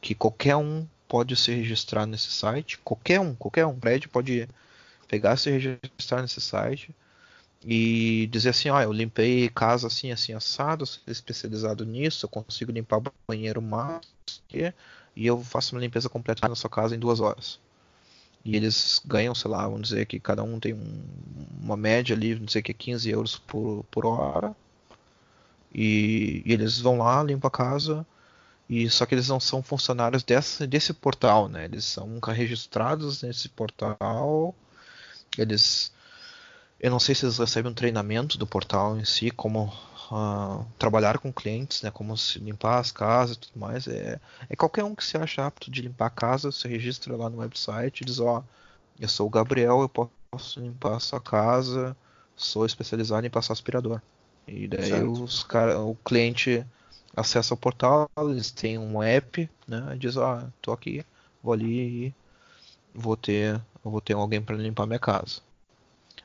[0.00, 4.48] que qualquer um pode se registrar nesse site, qualquer um, qualquer um prédio pode
[5.08, 6.94] pegar se registrar nesse site
[7.64, 12.72] e dizer assim, ó, eu limpei casa assim, assim, assado, sou especializado nisso, eu consigo
[12.72, 14.02] limpar banheiro mais
[15.16, 17.58] e eu faço uma limpeza completa na sua casa em duas horas.
[18.44, 21.02] E eles ganham, sei lá, vamos dizer que cada um tem um,
[21.62, 24.54] uma média ali, vamos dizer que é 15 euros por, por hora.
[25.72, 28.06] E, e, eles vão lá, limpam a casa,
[28.68, 31.64] e só que eles não são funcionários desse, desse portal, né?
[31.66, 34.54] Eles são registrados nesse portal.
[35.36, 35.92] Eles
[36.84, 39.72] eu não sei se eles recebem um treinamento do portal em si, como
[40.12, 43.88] uh, trabalhar com clientes, né, como se limpar as casas e tudo mais.
[43.88, 47.30] É, é qualquer um que se acha apto de limpar a casa, se registra lá
[47.30, 48.42] no website e diz, ó, oh,
[49.00, 51.96] eu sou o Gabriel, eu posso limpar a sua casa,
[52.36, 54.02] sou especializado em passar aspirador.
[54.46, 56.66] E daí os cara, o cliente
[57.16, 59.96] acessa o portal, eles têm um app, né?
[59.98, 61.04] Diz, oh, tô aqui,
[61.42, 62.14] vou ali e
[62.94, 65.40] vou ter, vou ter alguém para limpar minha casa.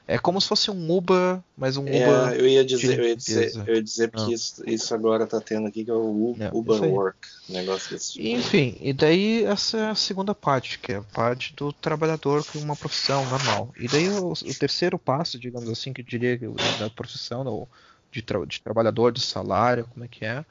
[0.07, 2.39] É como se fosse um Uber, mas um é, Uber.
[2.39, 4.33] Eu ia dizer, eu ia dizer, eu ia dizer porque ah.
[4.33, 8.27] isso, isso, agora tá tendo aqui, que é o é, Uber Work, negócio desse tipo.
[8.27, 12.57] Enfim, e daí essa é a segunda parte, que é a parte do trabalhador com
[12.57, 13.71] uma profissão normal.
[13.77, 16.39] E daí o, o terceiro passo, digamos assim, que eu diria
[16.79, 17.69] da profissão, ou
[18.11, 20.43] de, tra de trabalhador, de salário, como é que é,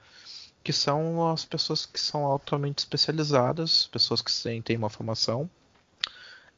[0.63, 5.49] que são as pessoas que são altamente especializadas, pessoas que têm, uma formação,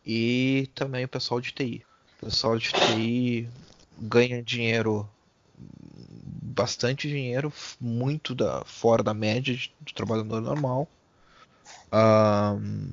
[0.05, 1.85] e também o pessoal de TI.
[2.21, 3.49] O pessoal de TI
[3.99, 5.09] ganha dinheiro,
[5.57, 10.89] bastante dinheiro, muito da, fora da média do trabalhador normal.
[11.93, 12.91] Um,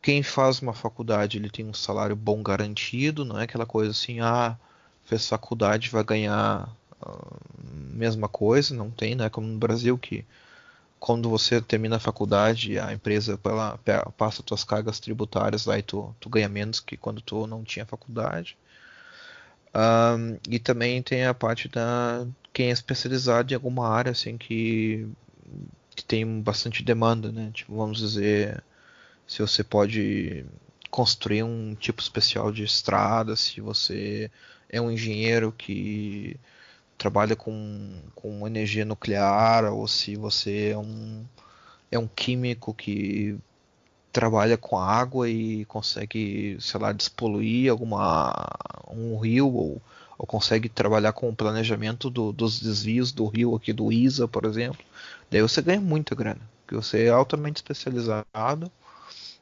[0.00, 4.20] quem faz uma faculdade ele tem um salário bom garantido, não é aquela coisa assim,
[4.20, 4.56] ah,
[5.04, 6.68] fez faculdade vai ganhar
[7.62, 10.24] mesma coisa, não tem, não é como no Brasil que
[11.02, 13.78] quando você termina a faculdade, a empresa ela
[14.16, 17.84] passa suas cargas tributárias lá e tu, tu ganha menos que quando tu não tinha
[17.84, 18.56] faculdade.
[19.74, 25.08] Um, e também tem a parte da quem é especializado em alguma área assim que,
[25.96, 27.50] que tem bastante demanda, né?
[27.52, 28.62] Tipo, vamos dizer,
[29.26, 30.44] se você pode
[30.90, 34.30] construir um tipo especial de estrada, se você
[34.68, 36.38] é um engenheiro que
[37.02, 41.24] trabalha com, com energia nuclear ou se você é um,
[41.90, 43.36] é um químico que
[44.12, 48.32] trabalha com água e consegue, sei lá, despoluir alguma
[48.88, 49.82] um rio ou,
[50.16, 54.44] ou consegue trabalhar com o planejamento do, dos desvios do rio aqui do Isa, por
[54.44, 54.84] exemplo.
[55.28, 58.70] Daí você ganha muita grana, porque você é altamente especializado,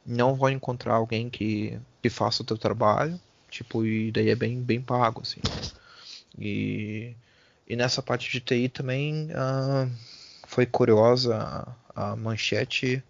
[0.06, 3.20] não vai encontrar alguém que, que faça o teu trabalho,
[3.50, 5.42] tipo, e daí é bem, bem pago, assim.
[6.38, 7.14] E
[7.70, 9.88] e nessa parte de TI também uh,
[10.44, 11.36] foi curiosa
[11.94, 13.00] a, a, manchete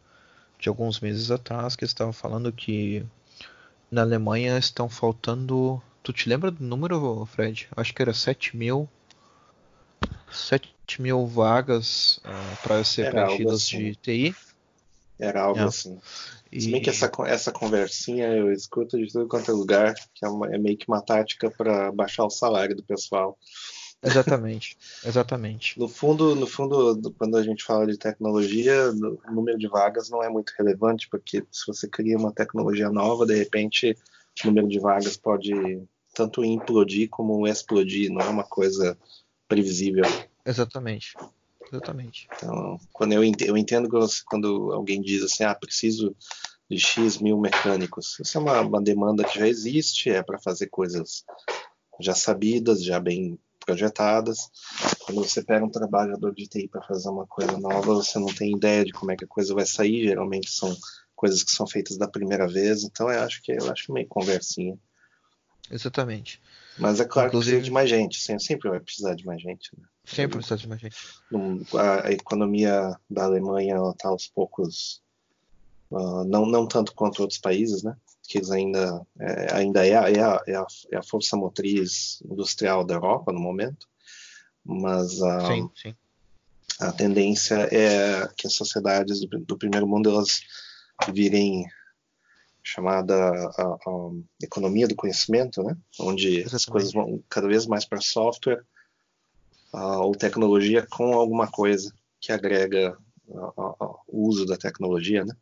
[0.58, 3.02] de alguns meses atrás que estava falando que
[3.90, 5.82] na Alemanha estão faltando.
[6.02, 7.68] Tu te lembra do número, Fred?
[7.74, 8.86] Acho que era 7 mil.
[10.30, 13.78] 7 mil vagas uh, para ser preenchidas assim.
[13.78, 14.36] de TI.
[15.18, 15.64] Era algo é.
[15.64, 15.98] assim.
[16.52, 16.60] E...
[16.60, 20.28] Se bem que essa, essa conversinha eu escuto de tudo quanto é lugar, que é,
[20.28, 23.38] uma, é meio que uma tática para baixar o salário do pessoal.
[24.02, 25.78] Exatamente, exatamente.
[25.78, 30.22] No fundo, no fundo, quando a gente fala de tecnologia, o número de vagas não
[30.22, 33.96] é muito relevante, porque se você cria uma tecnologia nova, de repente
[34.42, 35.52] o número de vagas pode
[36.14, 38.96] tanto implodir como explodir, não é uma coisa
[39.46, 40.04] previsível.
[40.44, 41.14] Exatamente.
[41.70, 42.28] Exatamente.
[42.34, 43.88] Então, quando eu entendo, eu entendo
[44.26, 46.16] quando alguém diz assim, ah, preciso
[46.68, 48.18] de X mil mecânicos.
[48.20, 51.24] Isso é uma, uma demanda que já existe, é para fazer coisas
[52.00, 53.38] já sabidas, já bem
[53.70, 54.50] projetadas.
[55.04, 58.56] Quando você pega um trabalhador de TI para fazer uma coisa nova, você não tem
[58.56, 60.04] ideia de como é que a coisa vai sair.
[60.04, 60.76] Geralmente são
[61.14, 62.84] coisas que são feitas da primeira vez.
[62.84, 64.76] Então eu acho que eu acho meio conversinha.
[65.70, 66.40] Exatamente.
[66.78, 67.56] Mas é claro Inclusive...
[67.56, 68.42] que precisa de mais gente.
[68.42, 69.70] Sempre vai precisar de mais gente.
[69.76, 69.84] Né?
[70.04, 70.96] Sempre precisa de mais gente.
[71.78, 75.00] A economia da Alemanha está aos poucos,
[75.90, 77.96] uh, não, não tanto quanto outros países, né?
[78.30, 82.84] Que eles ainda, é, ainda é, é, a, é, a, é, a, força motriz industrial
[82.84, 83.88] da Europa no momento,
[84.64, 85.96] mas a, sim, sim.
[86.78, 90.42] a tendência é que as sociedades do, do primeiro mundo elas
[91.12, 91.66] virem
[92.62, 94.10] chamada a, a,
[94.40, 95.76] economia do conhecimento, né?
[95.98, 98.62] onde as coisas vão cada vez mais para software
[99.72, 105.34] ou tecnologia com alguma coisa que agrega o uso da tecnologia, né?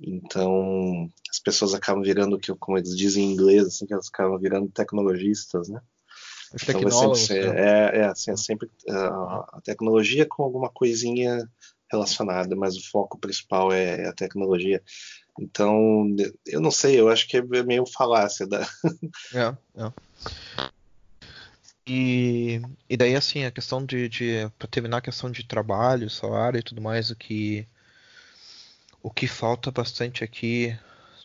[0.00, 1.10] Então,
[1.48, 5.80] pessoas acabam virando, como eles dizem em inglês, assim, que elas acabam virando tecnologistas, né?
[6.52, 7.20] Os tecnólogos.
[7.20, 7.60] Ser, né?
[7.60, 11.48] é, é, assim, é sempre uh, a tecnologia com alguma coisinha
[11.90, 14.82] relacionada, mas o foco principal é, é a tecnologia.
[15.40, 18.68] Então, eu não sei, eu acho que é meio falácia da.
[19.34, 19.92] É, é.
[21.86, 26.60] E, e daí, assim, a questão de, de para terminar a questão de trabalho, salário
[26.60, 27.66] e tudo mais, o que
[29.02, 30.78] o que falta bastante aqui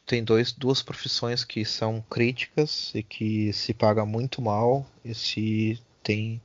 [0.05, 5.81] tem dois, duas profissões que são críticas e que se paga muito mal e se
[6.01, 6.41] tem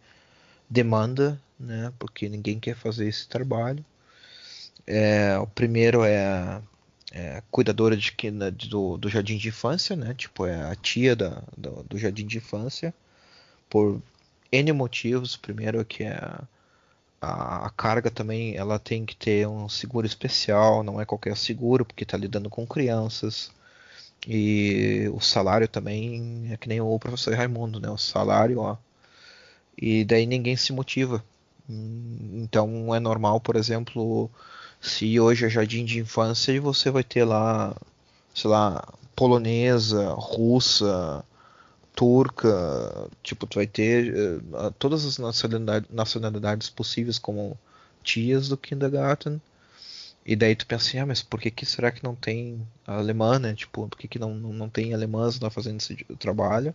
[0.70, 1.92] demanda, né?
[1.98, 3.84] Porque ninguém quer fazer esse trabalho.
[4.86, 6.62] É, o primeiro é,
[7.12, 8.14] é cuidadora de,
[8.68, 10.14] do, do, jardim de infância, né?
[10.14, 12.94] Tipo, é a tia da, do, do jardim de infância,
[13.68, 14.00] por
[14.52, 15.34] N motivos.
[15.34, 16.20] O primeiro é que é
[17.20, 21.84] a, a, carga também ela tem que ter um seguro especial, não é qualquer seguro,
[21.84, 23.50] porque está lidando com crianças.
[24.26, 27.88] E o salário também é que nem o professor Raimundo, né?
[27.90, 28.76] O salário, ó.
[29.76, 31.24] E daí ninguém se motiva.
[31.68, 34.30] Então é normal, por exemplo,
[34.80, 37.76] se hoje é jardim de infância e você vai ter lá,
[38.34, 41.24] sei lá, polonesa, russa,
[41.99, 47.59] turca, tipo, tu vai ter uh, todas as nacionalidades, nacionalidades possíveis como
[48.05, 49.42] tias do kindergarten.
[50.24, 53.40] E daí tu pensa assim, ah, mas por que, que será que não tem alemã,
[53.40, 53.53] né?
[53.53, 56.72] Tipo, por que, que não, não, não tem alemãs lá fazendo esse trabalho?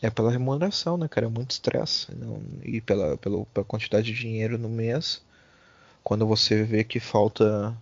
[0.00, 1.26] É pela remuneração, né, cara?
[1.26, 2.06] É muito estresse.
[2.62, 5.20] E pela, pela, pela quantidade de dinheiro no mês.
[6.04, 7.76] Quando você vê que falta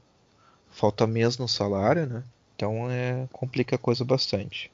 [0.71, 2.25] falta mês no salário, né?
[2.55, 4.71] Então é complica a coisa bastante.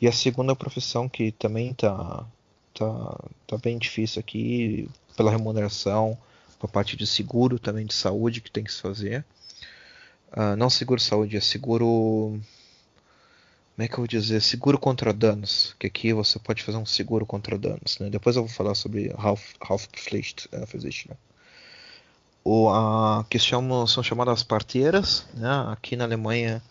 [0.00, 2.24] E a segunda profissão que também tá,
[2.72, 6.16] tá, tá bem difícil aqui, pela remuneração,
[6.60, 9.24] a parte de seguro também de saúde que tem que se fazer.
[10.32, 12.40] Uh, não seguro saúde, é seguro.
[13.74, 14.40] Como é que eu vou dizer?
[14.40, 15.74] Seguro contra danos.
[15.78, 17.98] Que aqui você pode fazer um seguro contra danos.
[17.98, 18.10] Né?
[18.10, 19.12] Depois eu vou falar sobre
[19.60, 21.18] Haftpflicht uh, Versicherung.
[22.44, 25.26] O, a, que chamam, são chamadas parteiras.
[25.34, 25.48] Né?
[25.68, 26.62] Aqui na Alemanha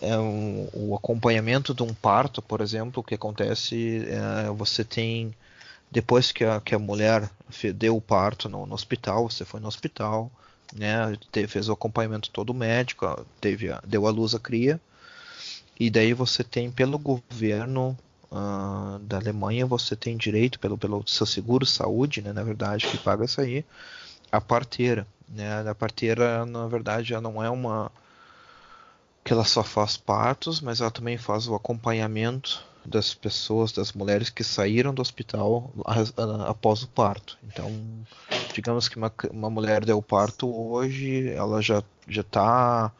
[0.00, 5.34] é um, o acompanhamento de um parto, por exemplo, o que acontece é você tem
[5.90, 7.30] depois que a, que a mulher
[7.74, 10.30] deu o parto no, no hospital, você foi no hospital,
[10.74, 11.18] né,
[11.48, 14.80] fez o acompanhamento todo médico, teve a, deu a luz à cria,
[15.80, 17.96] e daí você tem pelo governo
[18.30, 22.98] uh, da Alemanha, você tem direito pelo, pelo seu seguro saúde, né, na verdade, que
[22.98, 23.64] paga isso aí,
[24.30, 27.90] a parteira, né, a parteira na verdade já não é uma
[29.28, 34.30] que ela só faz partos, mas ela também faz o acompanhamento das pessoas, das mulheres
[34.30, 35.70] que saíram do hospital
[36.48, 37.36] após o parto.
[37.44, 37.70] Então,
[38.54, 42.90] digamos que uma, uma mulher deu parto hoje, ela já já está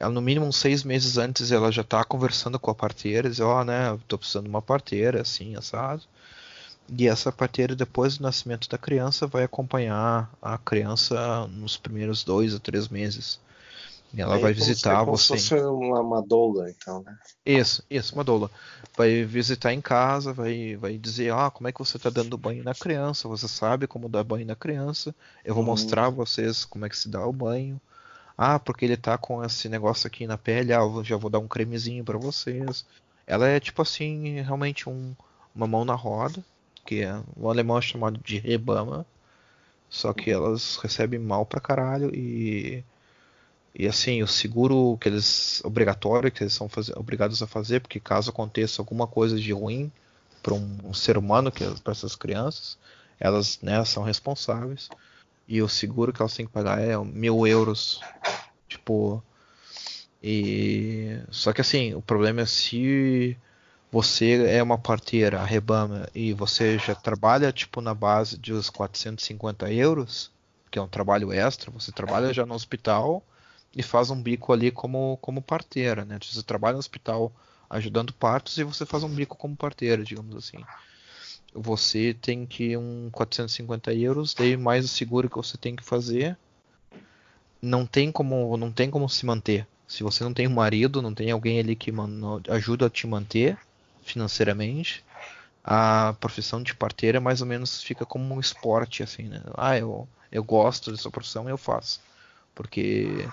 [0.00, 3.38] ela no mínimo uns seis meses antes ela já está conversando com a parteira, diz,
[3.38, 6.02] ó, oh, né, tô precisando de uma parteira, assim, assado.
[6.98, 12.52] E essa parteira, depois do nascimento da criança, vai acompanhar a criança nos primeiros dois
[12.52, 13.38] a três meses.
[14.14, 15.28] E ela Aí, vai visitar como você.
[15.28, 17.16] Como se fosse uma, uma doula, então, né?
[17.44, 18.50] Isso, isso, uma doula.
[18.96, 22.62] Vai visitar em casa, vai, vai dizer, ah, como é que você está dando banho
[22.62, 25.68] na criança, você sabe como dar banho na criança, eu vou hum.
[25.68, 27.80] mostrar a vocês como é que se dá o banho.
[28.36, 31.38] Ah, porque ele tá com esse negócio aqui na pele, ah, eu já vou dar
[31.38, 32.84] um cremezinho para vocês.
[33.26, 35.14] Ela é tipo assim, realmente um,
[35.54, 36.44] uma mão na roda,
[36.84, 39.06] que é o alemão é chamado de rebama,
[39.88, 42.82] só que elas recebem mal pra caralho e
[43.74, 48.30] e assim, o seguro que eles obrigatório que eles são obrigados a fazer, porque caso
[48.30, 49.90] aconteça alguma coisa de ruim
[50.42, 52.76] para um, um, ser humano, que é para essas crianças,
[53.18, 54.90] elas né, são responsáveis.
[55.48, 58.00] E o seguro que elas têm que pagar é mil euros.
[58.68, 59.22] Tipo.
[60.22, 61.18] E.
[61.30, 63.36] Só que assim, o problema é se
[63.90, 68.70] você é uma parteira, a Rebama, e você já trabalha tipo na base de uns
[68.70, 70.30] 450 euros,
[70.70, 73.22] que é um trabalho extra, você trabalha já no hospital
[73.74, 76.18] e faz um bico ali como, como parteira, né?
[76.22, 77.32] Você trabalha no hospital
[77.68, 80.62] ajudando partos e você faz um bico como parteira, digamos assim.
[81.54, 86.36] Você tem que um 450 euros, daí mais o seguro que você tem que fazer.
[87.60, 89.66] Não tem como, não tem como se manter.
[89.86, 91.92] Se você não tem um marido, não tem alguém ali que
[92.48, 93.58] ajuda a te manter
[94.02, 95.04] financeiramente,
[95.64, 99.42] a profissão de parteira mais ou menos fica como um esporte assim, né?
[99.54, 102.00] Ah, eu, eu gosto dessa profissão, eu faço.
[102.54, 103.28] Porque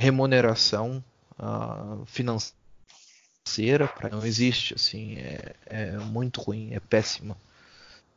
[0.00, 1.04] remuneração
[1.38, 7.36] uh, financeira para não existe assim é, é, muito ruim é péssima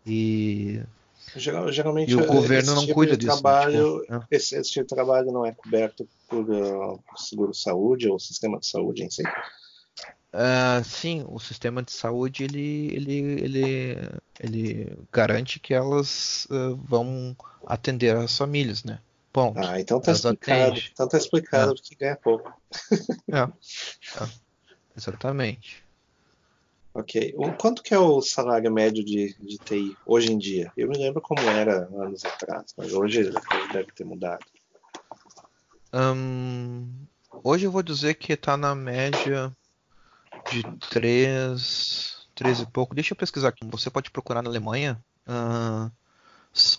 [0.06, 0.82] e
[1.36, 4.26] geralmente e o governo não tipo cuida disso trabalho tipo, né?
[4.32, 8.58] esse, esse, tipo de trabalho não é coberto por, uh, por seguro saúde ou sistema
[8.60, 9.24] de saúde em si
[10.34, 13.98] Uh, sim, o sistema de saúde ele, ele, ele,
[14.40, 16.48] ele garante que elas
[16.88, 19.00] vão atender as famílias, né?
[19.34, 20.80] Bom, ah, então tá explicado.
[20.92, 21.76] Então tá explicado é.
[21.76, 22.54] porque ganha pouco.
[23.32, 23.40] É.
[23.40, 24.30] é.
[24.96, 25.84] Exatamente.
[26.94, 27.34] Ok.
[27.36, 30.72] O, quanto que é o salário médio de, de TI hoje em dia?
[30.78, 33.32] Eu me lembro como era anos atrás, mas hoje
[33.72, 34.46] deve ter mudado.
[35.92, 36.88] Um,
[37.44, 39.52] hoje eu vou dizer que está na média
[40.52, 42.94] de 3, 3 e pouco.
[42.94, 43.66] Deixa eu pesquisar aqui.
[43.66, 45.92] Você pode procurar na Alemanha uh,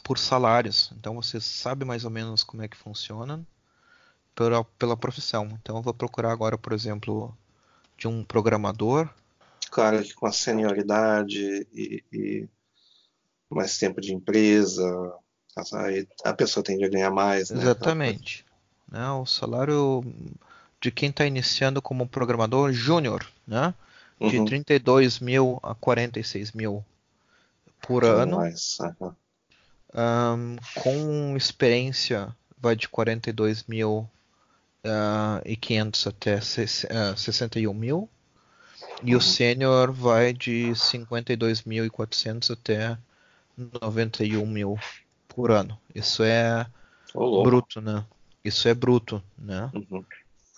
[0.02, 0.92] por salários.
[0.98, 3.44] Então você sabe mais ou menos como é que funciona
[4.34, 5.48] pela, pela profissão.
[5.60, 7.36] Então eu vou procurar agora, por exemplo,
[7.96, 9.08] de um programador.
[9.70, 12.48] Claro que com a senioridade e, e
[13.50, 15.12] mais tempo de empresa,
[16.24, 17.50] a pessoa tende a ganhar mais.
[17.50, 17.60] Né?
[17.60, 18.44] Exatamente.
[18.90, 19.08] Né?
[19.10, 20.04] O salário
[20.80, 23.74] de quem está iniciando como programador júnior, né?
[24.20, 24.44] De uhum.
[24.44, 26.84] 32 mil a 46 mil
[27.80, 28.36] por ano.
[28.36, 28.78] Mais.
[29.00, 29.12] Uhum.
[29.94, 34.08] Um, com experiência vai de 42 mil
[34.84, 38.08] uh, e 500 até uh, 61 mil.
[39.02, 39.18] E uhum.
[39.18, 42.98] o sênior vai de 52.400 até
[43.56, 44.78] 91 mil
[45.28, 45.78] por ano.
[45.94, 46.66] Isso é
[47.12, 48.04] oh, bruto, né?
[48.44, 49.70] Isso é bruto, né?
[49.74, 50.04] Uhum.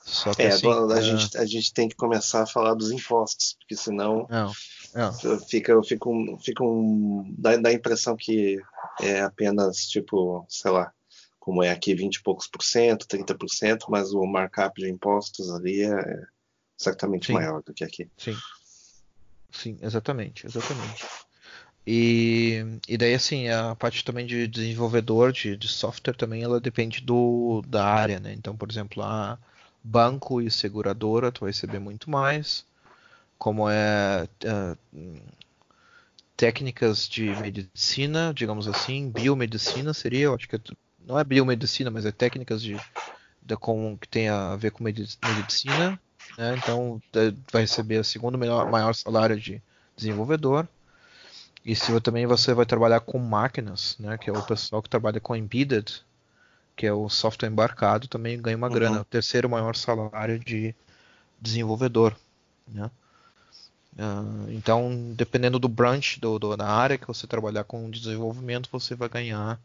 [0.03, 1.03] Só que é, assim, a, é...
[1.03, 4.53] gente, a gente tem que começar a falar dos impostos, porque senão não,
[4.95, 5.41] não.
[5.41, 8.63] fica, fica, um, fica um, dá, dá a impressão que
[9.01, 10.93] é apenas tipo, sei lá,
[11.39, 14.91] como é aqui 20 e poucos por cento, 30 por cento, mas o markup de
[14.91, 16.23] impostos ali é
[16.77, 17.35] certamente Sim.
[17.35, 18.11] maior do que aqui.
[18.17, 18.37] Sim.
[19.51, 21.05] Sim, exatamente, exatamente.
[21.87, 27.01] E, e daí assim, a parte também de desenvolvedor de, de software também ela depende
[27.01, 28.33] do, da área, né?
[28.33, 29.39] Então, por exemplo, a
[29.83, 32.67] banco e seguradora, tu vai receber muito mais.
[33.39, 34.79] Como é uh,
[36.37, 40.61] técnicas de medicina, digamos assim, biomedicina seria, eu acho que é,
[41.07, 42.77] não é biomedicina, mas é técnicas de,
[43.43, 45.99] de com, que tem a ver com medicina.
[46.37, 46.57] Né?
[46.57, 47.01] Então
[47.51, 49.63] vai receber o segundo melhor, maior salário de
[49.97, 50.69] desenvolvedor.
[51.65, 55.19] E se também você vai trabalhar com máquinas, né, que é o pessoal que trabalha
[55.19, 56.05] com embedded,
[56.77, 58.73] que é o software embarcado, também ganha uma uhum.
[58.73, 59.01] grana.
[59.01, 60.75] O terceiro maior salário de
[61.41, 62.17] desenvolvedor.
[62.69, 62.91] Né?
[63.97, 68.95] Uh, então, dependendo do branch, do, do, da área que você trabalhar com desenvolvimento, você
[68.95, 69.59] vai ganhar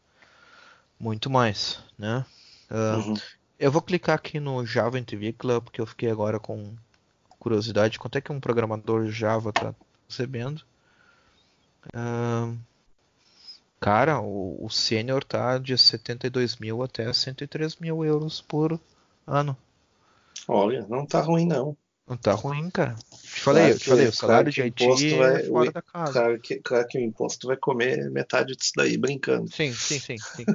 [1.00, 1.80] muito mais.
[1.98, 2.26] Né?
[2.70, 3.14] Uh, uhum.
[3.60, 6.74] Eu vou clicar aqui no Java NTV Club, porque eu fiquei agora com
[7.38, 8.00] curiosidade.
[8.00, 9.76] Quanto é que um programador Java está
[10.08, 10.62] recebendo?
[11.88, 12.58] Uh,
[13.82, 18.80] Cara, o, o sênior tá de 72 mil até 103 mil euros por
[19.26, 19.58] ano.
[20.48, 21.76] Olha, não tá ruim não.
[22.12, 22.94] Não tá ruim, cara.
[23.24, 25.72] Te falei, claro eu te falei, o salário claro de Haiti vai, é fora o,
[25.72, 26.12] da casa.
[26.12, 29.50] Claro que, claro que o imposto vai comer metade disso daí brincando.
[29.50, 30.46] Sim, sim, sim, sim.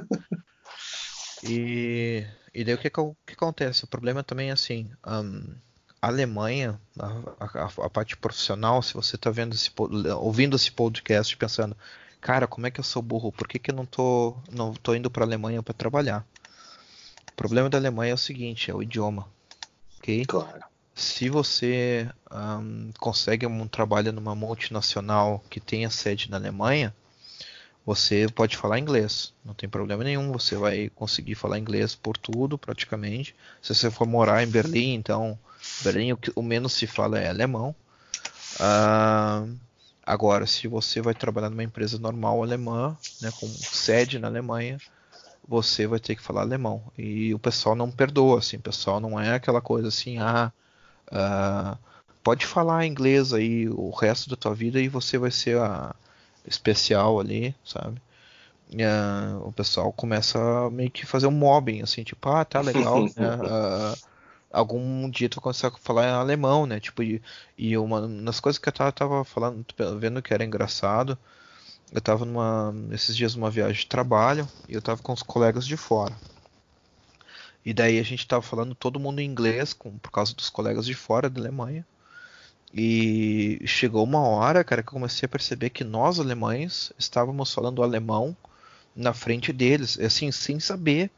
[1.49, 3.85] e, e daí o que, que, acontece?
[3.85, 5.55] O problema também é assim, um,
[5.99, 7.07] a Alemanha, a,
[7.39, 9.71] a, a, parte profissional, se você está vendo esse,
[10.19, 11.75] ouvindo esse podcast pensando,
[12.21, 13.31] cara, como é que eu sou burro?
[13.31, 16.23] Por que, que eu não tô, não tô indo para a Alemanha para trabalhar?
[17.31, 19.27] O problema da Alemanha é o seguinte, é o idioma,
[19.97, 20.23] ok?
[20.27, 20.76] Claro.
[20.97, 26.93] Se você um, consegue um trabalho numa multinacional que tenha sede na Alemanha,
[27.85, 30.31] você pode falar inglês, não tem problema nenhum.
[30.31, 33.35] Você vai conseguir falar inglês por tudo, praticamente.
[33.61, 35.39] Se você for morar em Berlim, então
[35.83, 37.75] Berlim o, que, o menos se fala é alemão.
[38.59, 39.57] Uh,
[40.07, 44.77] Agora, se você vai trabalhar numa empresa normal alemã, né, com sede na Alemanha,
[45.45, 46.81] você vai ter que falar alemão.
[46.97, 50.49] E o pessoal não perdoa, assim, o pessoal não é aquela coisa assim, ah,
[51.11, 51.77] uh,
[52.23, 55.95] pode falar inglês aí o resto da tua vida e você vai ser a
[56.45, 58.01] especial ali, sabe?
[58.73, 63.03] Uh, o pessoal começa a meio que fazer um mobbing, assim, tipo, ah, tá legal,
[63.15, 63.35] né?
[63.35, 64.07] Uh,
[64.51, 66.79] algum dia tu vai começar a falar alemão, né?
[66.79, 67.21] Tipo, e,
[67.57, 69.65] e uma das coisas que eu tava, tava falando,
[69.99, 71.17] vendo que era engraçado,
[71.91, 75.65] eu tava numa, esses dias numa viagem de trabalho e eu tava com os colegas
[75.65, 76.15] de fora.
[77.67, 80.85] E daí a gente tava falando todo mundo em inglês, com, por causa dos colegas
[80.85, 81.85] de fora da Alemanha.
[82.73, 87.83] E chegou uma hora, cara, que eu comecei a perceber que nós alemães estávamos falando
[87.83, 88.35] alemão
[88.95, 91.11] na frente deles, assim, sem saber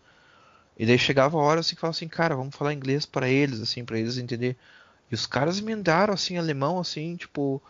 [0.80, 3.60] e daí chegava a hora assim que falava assim, cara, vamos falar inglês para eles,
[3.60, 4.56] assim, para eles entender.
[5.12, 7.62] E os caras emendaram assim alemão, assim, tipo,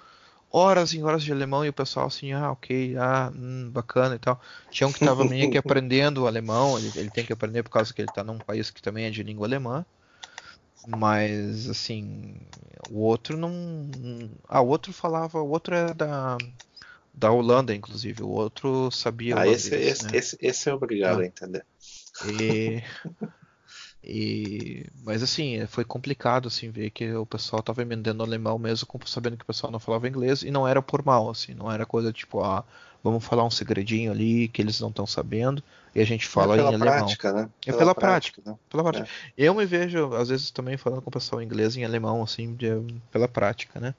[0.51, 4.19] horas e horas de alemão e o pessoal assim, ah, ok, ah, hum, bacana e
[4.19, 4.41] tal.
[4.71, 7.93] Tinha um que estava meio que aprendendo alemão, ele, ele tem que aprender por causa
[7.93, 9.85] que ele está num país que também é de língua alemã.
[10.87, 12.35] Mas, assim,
[12.89, 13.51] o outro não.
[14.47, 15.41] Ah, o outro falava.
[15.41, 16.37] O outro era da,
[17.13, 18.23] da Holanda, inclusive.
[18.23, 19.35] O outro sabia.
[19.35, 20.17] Ah, holandês, esse, esse, né?
[20.17, 21.23] esse, esse é obrigado Ah.
[21.23, 21.65] a entender.
[22.25, 22.81] E,
[24.03, 28.99] e- mas assim, foi complicado assim ver que o pessoal tava emendando alemão mesmo, com-
[29.05, 31.85] sabendo que o pessoal não falava inglês e não era por mal, assim, não era
[31.85, 32.63] coisa tipo, ah,
[33.03, 36.57] vamos falar um segredinho ali que eles não estão sabendo e a gente fala é
[36.57, 36.95] em pela alemão.
[36.95, 37.49] prática, né?
[37.65, 38.41] É pela prática.
[38.45, 38.55] né?
[38.69, 39.09] Pela prática.
[39.37, 42.53] Eu me vejo às vezes também falando com o pessoal em inglês em alemão, assim,
[42.55, 42.67] de-
[43.11, 43.93] pela prática, né?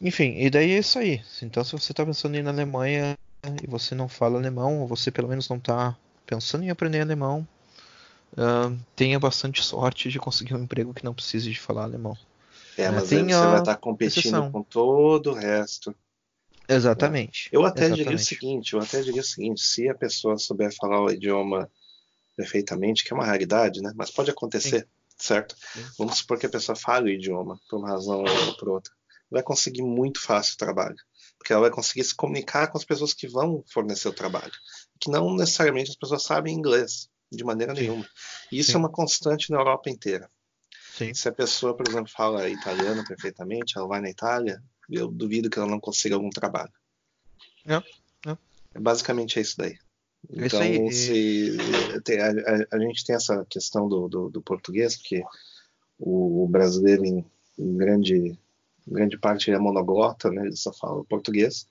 [0.00, 1.22] Enfim, e daí é isso aí.
[1.42, 3.14] Então, se você tá pensando em ir na Alemanha
[3.62, 7.46] e você não fala alemão, ou você pelo menos não tá pensando em aprender alemão,
[8.36, 12.16] ah, tenha bastante sorte de conseguir um emprego que não precise de falar alemão.
[12.76, 14.50] É, É, mas tem você vai estar competindo exceção.
[14.50, 15.94] com todo o resto.
[16.68, 17.48] Exatamente.
[17.52, 18.24] Eu até diria o Exatamente.
[18.24, 21.70] seguinte, eu até diria o seguinte, se a pessoa souber falar o idioma
[22.36, 23.92] perfeitamente, que é uma raridade, né?
[23.94, 25.54] Mas pode acontecer, certo?
[25.72, 25.84] Sim.
[25.98, 28.92] Vamos supor que a pessoa fale o idioma, por uma razão ou por outra.
[29.30, 30.96] Vai conseguir muito fácil o trabalho.
[31.38, 34.52] Porque ela vai conseguir se comunicar com as pessoas que vão fornecer o trabalho.
[35.00, 38.06] Que não necessariamente as pessoas sabem inglês, de maneira nenhuma.
[38.50, 38.76] E isso Sim.
[38.76, 40.30] é uma constante na Europa inteira.
[40.94, 41.14] Sim.
[41.14, 45.58] Se a pessoa, por exemplo, fala italiano perfeitamente, ela vai na Itália, eu duvido que
[45.58, 46.72] ela não consiga algum trabalho.
[47.66, 47.76] É,
[48.30, 48.36] é.
[48.74, 49.78] É basicamente é isso daí.
[50.36, 51.56] É isso Então, aí, se
[52.20, 55.22] a, a- a gente tem essa questão do, do, do português, porque
[55.98, 57.24] o, o brasileiro, em,
[57.58, 58.38] em grande,
[58.86, 60.42] grande parte, é monoglota, né?
[60.46, 61.66] ele só fala português,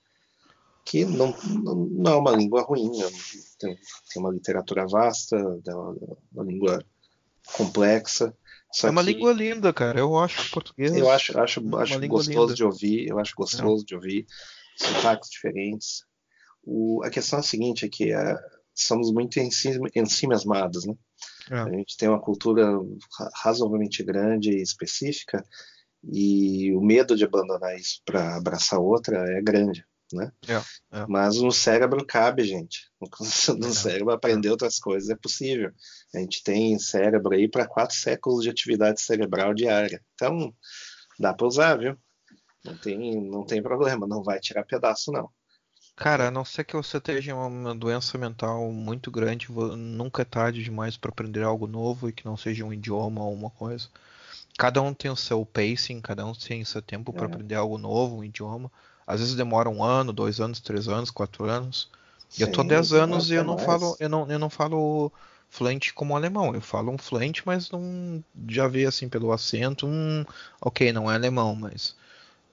[0.84, 1.34] que não,
[1.90, 3.06] não, é uma língua ruim, né?
[3.58, 3.74] tem,
[4.12, 5.96] tem uma literatura vasta, é uma,
[6.32, 6.84] uma língua
[7.56, 8.36] complexa.
[8.72, 9.98] Só É uma língua linda, cara.
[10.00, 10.94] Eu acho português.
[10.96, 12.54] eu acho, acho, acho gostoso linda.
[12.54, 14.26] de ouvir, eu acho gostoso de ouvir
[14.76, 16.04] sotaques diferentes.
[16.64, 18.12] O, a questão é a seguinte, é que
[18.74, 20.94] somos muito ensi- ensimismados, né?
[21.50, 21.58] É.
[21.58, 22.66] A gente tem uma cultura
[23.18, 25.44] ra- razoavelmente grande e específica
[26.04, 30.32] e o medo de abandonar isso para abraçar outra é grande, né?
[30.48, 30.54] É,
[30.98, 31.06] é.
[31.08, 32.90] Mas no cérebro cabe, gente.
[33.00, 33.08] No
[33.68, 33.70] É.
[33.72, 35.72] cérebro aprender outras coisas é possível.
[36.14, 40.02] A gente tem cérebro aí para quatro séculos de atividade cerebral diária.
[40.14, 40.54] Então,
[41.18, 41.96] dá para usar, viu?
[42.64, 45.28] Não tem, não tem problema, não vai tirar pedaço, não.
[45.96, 50.62] Cara, a não ser que você tenha uma doença mental muito grande, nunca é tarde
[50.62, 53.88] demais para aprender algo novo e que não seja um idioma ou uma coisa.
[54.58, 57.26] Cada um tem o seu pacing, cada um tem o seu tempo para É.
[57.26, 58.70] aprender algo novo, um idioma.
[59.06, 61.90] Às vezes demora um ano, dois anos, três anos, quatro anos.
[62.38, 63.66] E eu tô Sim, 10 anos e eu não mais.
[63.66, 65.12] falo, eu não, eu não falo
[65.50, 66.54] fluente como alemão.
[66.54, 70.24] Eu falo um fluente, mas não já vi assim pelo acento, um,
[70.60, 71.94] ok, não é alemão, mas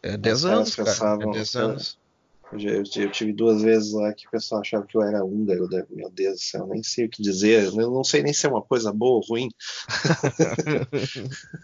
[0.03, 1.23] é 10 caras anos, cara.
[1.23, 1.97] É 10 anos.
[2.51, 5.69] Eu, eu, eu tive duas vezes lá que o pessoal achava que eu era húngaro.
[5.69, 5.85] né?
[5.89, 7.65] Meu Deus do céu, nem sei o que dizer.
[7.67, 9.49] Eu não sei nem se é uma coisa boa ou ruim.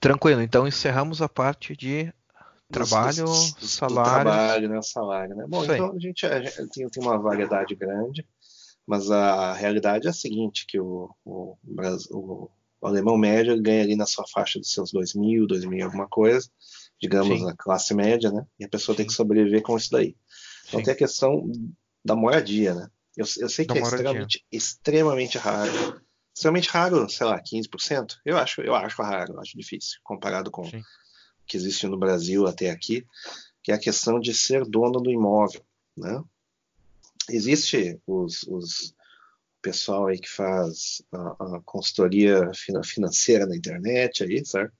[0.00, 2.12] Tranquilo, então encerramos a parte de
[2.72, 4.22] trabalho, dos- do- do salário.
[4.22, 4.78] trabalho, né?
[4.78, 5.44] O salário, né?
[5.48, 5.66] Bom, aí.
[5.72, 8.26] então a gente, a gente tem, tem uma variedade grande,
[8.86, 11.56] mas a realidade é a seguinte, que o, o,
[12.10, 12.50] o-
[12.80, 16.06] o alemão médio ganha ali na sua faixa dos seus 2 mil, 2 mil alguma
[16.06, 16.48] coisa,
[17.00, 17.48] digamos Sim.
[17.48, 18.46] a classe média, né?
[18.60, 19.08] E a pessoa tem Sim.
[19.08, 20.14] que sobreviver com isso daí.
[20.68, 20.84] Então Sim.
[20.84, 21.50] tem a questão
[22.04, 22.88] da moradia, né?
[23.16, 23.96] Eu, eu sei que Da é moradia.
[24.04, 26.00] extremamente, extremamente raro.
[26.36, 28.16] Extremamente raro, sei lá, 15%.
[28.24, 30.82] Eu acho, eu acho raro, eu acho difícil, comparado com Sim.
[31.46, 33.06] Que existe no Brasil até aqui,
[33.62, 35.64] que é a questão de ser dono do imóvel,
[35.96, 36.22] né?
[37.30, 38.94] Existe os, os
[39.62, 44.74] pessoal aí que faz a, a consultoria fina- financeira na internet aí, certo?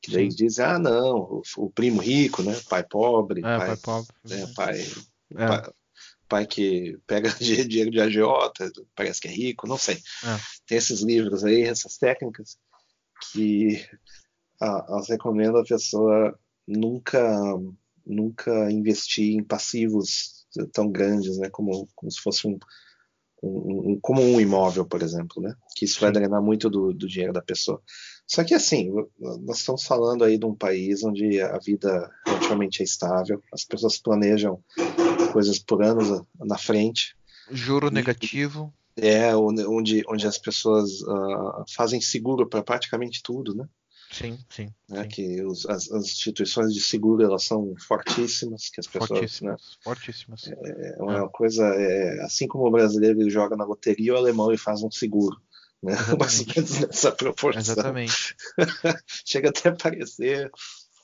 [0.00, 0.36] Que daí Sim.
[0.36, 2.58] dizem, ah, não, o, o primo rico, né?
[2.68, 4.14] Pai pobre, É, pai, pai pobre.
[4.24, 4.80] né, pai,
[5.36, 5.46] É.
[5.46, 5.72] pai,
[6.28, 9.96] pai que pega di- dinheiro de agiota, parece que é rico, não sei.
[9.96, 10.38] É.
[10.64, 12.56] Tem esses livros aí, essas técnicas,
[13.32, 13.84] que
[14.60, 17.20] elas recomendam a pessoa nunca,
[18.06, 22.58] nunca investir em passivos tão grandes, né, como, como se fosse um,
[23.42, 27.06] um, um- como um imóvel, por exemplo, né, que isso vai drenar muito do, do
[27.08, 27.80] dinheiro da pessoa.
[28.26, 32.84] Só que assim, nós estamos falando aí de um país onde a vida relativamente é
[32.84, 34.62] estável, as pessoas planejam
[35.32, 37.16] coisas por anos na frente,
[37.50, 38.72] Juro E- negativo.
[38.96, 43.66] é onde, onde as pessoas ah, fazem seguro para praticamente tudo, né?
[44.10, 44.68] Sim, sim.
[44.88, 45.08] né, sim.
[45.08, 50.42] que os- as, as instituições de seguro elas são fortíssimas, que as pessoas, né, Fortíssimas.
[50.44, 50.48] Fortíssimas.
[50.48, 54.58] é uma coisa, é, assim como o brasileiro ele joga na loteria, o alemão ele
[54.58, 55.40] faz um seguro,
[55.82, 57.60] né, mais ou menos nessa proporção.
[57.60, 58.34] Exatamente.
[59.24, 60.50] Chega até a parecer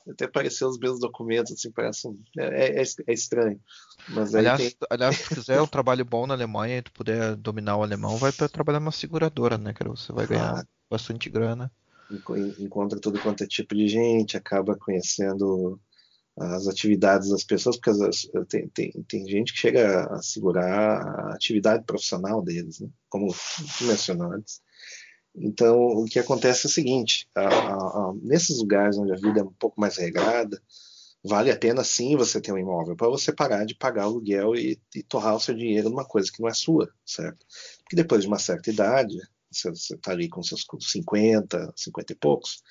[0.09, 3.59] até aparecer os meus documentos, assim, parece um, é, é, é, estranho.
[4.07, 4.73] Mas aliás, tem...
[4.89, 8.31] aliás, se quiser um trabalho bom na Alemanha e tu puder dominar o alemão, vai
[8.31, 9.89] para trabalhar numa seguradora, né, cara?
[9.89, 11.71] Você vai ganhar ah, bastante grana.
[12.59, 15.79] Encontra todo quanto é tipo de gente, acaba conhecendo
[16.37, 21.33] as atividades das pessoas, porque as, tem, tem, tem gente que chega a segurar a
[21.33, 22.89] atividade profissional deles, né?
[23.09, 23.33] como
[23.81, 24.61] mencionou antes.
[25.35, 29.39] Então, o que acontece é o seguinte: a, a, a, nesses lugares onde a vida
[29.39, 30.61] é um pouco mais regrada,
[31.23, 34.79] vale a pena sim você ter um imóvel para você parar de pagar aluguel e,
[34.95, 37.45] e torrar o seu dinheiro numa coisa que não é sua, certo?
[37.79, 39.17] Porque depois de uma certa idade,
[39.51, 42.63] você está ali com seus 50, 50 e poucos,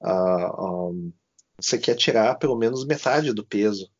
[0.00, 1.12] uh, um,
[1.58, 3.90] você quer tirar pelo menos metade do peso,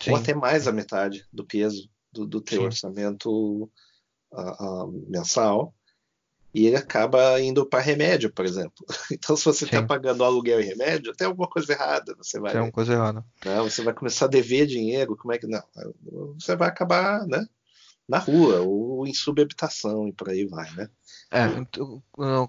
[0.00, 0.10] sim.
[0.10, 2.66] ou até mais a metade do peso do, do teu sim.
[2.66, 3.70] orçamento
[4.32, 5.74] uh, uh, mensal
[6.56, 8.86] e ele acaba indo para remédio, por exemplo.
[9.12, 12.14] Então, se você está pagando aluguel e remédio, tem alguma coisa errada.
[12.16, 13.24] Você vai, tem alguma coisa errada.
[13.44, 13.60] Né?
[13.60, 15.62] Você vai começar a dever dinheiro, como é que não?
[16.38, 17.46] Você vai acabar, né?
[18.08, 20.88] Na rua ou em subhabitação e por aí vai, né?
[21.30, 22.02] É, então,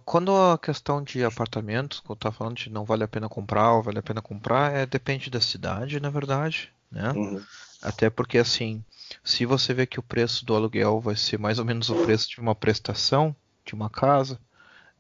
[0.05, 3.81] quando a questão de apartamentos, quando tá falando de não vale a pena comprar ou
[3.81, 7.11] vale a pena comprar, é depende da cidade, na verdade, né?
[7.11, 7.41] Uhum.
[7.81, 8.83] Até porque assim,
[9.23, 12.29] se você vê que o preço do aluguel vai ser mais ou menos o preço
[12.29, 13.35] de uma prestação,
[13.65, 14.39] de uma casa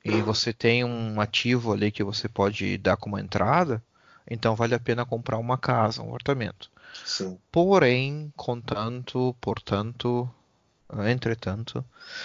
[0.03, 3.83] e você tem um ativo ali que você pode dar como entrada,
[4.29, 6.71] então vale a pena comprar uma casa, um apartamento.
[7.05, 7.37] Sim.
[7.51, 10.29] Porém, contanto, portanto,
[11.07, 11.83] entretanto,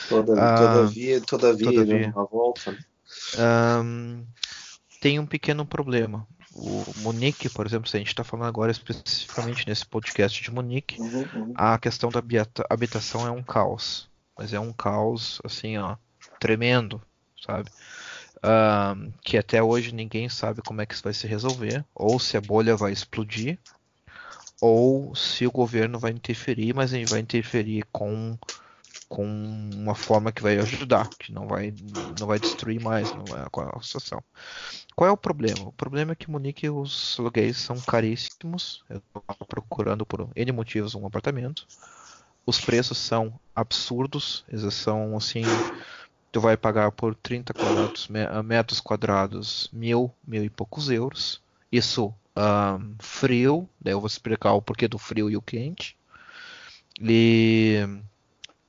[0.08, 2.76] Toda, uh, todavia, todavia, todavia uma volta.
[3.84, 4.24] Um,
[5.00, 6.26] tem um pequeno problema.
[6.54, 11.00] O Munique, por exemplo, se a gente está falando agora especificamente nesse podcast de Munique,
[11.00, 11.52] uhum, uhum.
[11.56, 12.22] a questão da
[12.68, 14.08] habitação é um caos.
[14.38, 15.96] Mas é um caos, assim, ó,
[16.38, 17.00] tremendo,
[17.40, 17.70] sabe?
[18.38, 22.36] Uh, que até hoje ninguém sabe como é que isso vai se resolver, ou se
[22.36, 23.58] a bolha vai explodir,
[24.62, 28.38] ou se o governo vai interferir, mas ele vai interferir com,
[29.08, 29.26] com
[29.74, 31.74] uma forma que vai ajudar, que não vai,
[32.20, 33.44] não vai destruir mais não é,
[33.76, 34.22] a situação.
[34.94, 35.66] Qual é o problema?
[35.66, 38.84] O problema é que Munique os aluguéis são caríssimos.
[38.88, 41.66] Eu estou procurando por N motivos um apartamento.
[42.46, 45.42] Os preços são absurdos, eles são assim
[46.30, 48.08] tu vai pagar por 30 quadrados,
[48.44, 51.41] metros quadrados mil, mil e poucos euros.
[51.72, 55.96] Isso um, frio, daí eu vou explicar o porquê do frio e o quente.
[57.00, 57.80] E,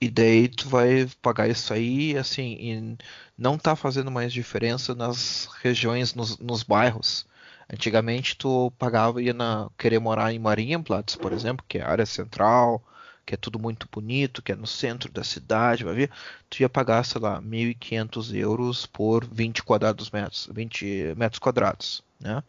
[0.01, 2.97] e daí tu vai pagar isso aí, assim, e
[3.37, 7.25] não tá fazendo mais diferença nas regiões, nos, nos bairros.
[7.71, 12.05] Antigamente tu pagava ia na querer morar em Marienplatz, por exemplo, que é a área
[12.05, 12.83] central,
[13.25, 16.11] que é tudo muito bonito, que é no centro da cidade, vai ver,
[16.49, 22.43] tu ia pagar, sei lá, 1.500 euros por 20 quadrados metros, 20 metros quadrados, né?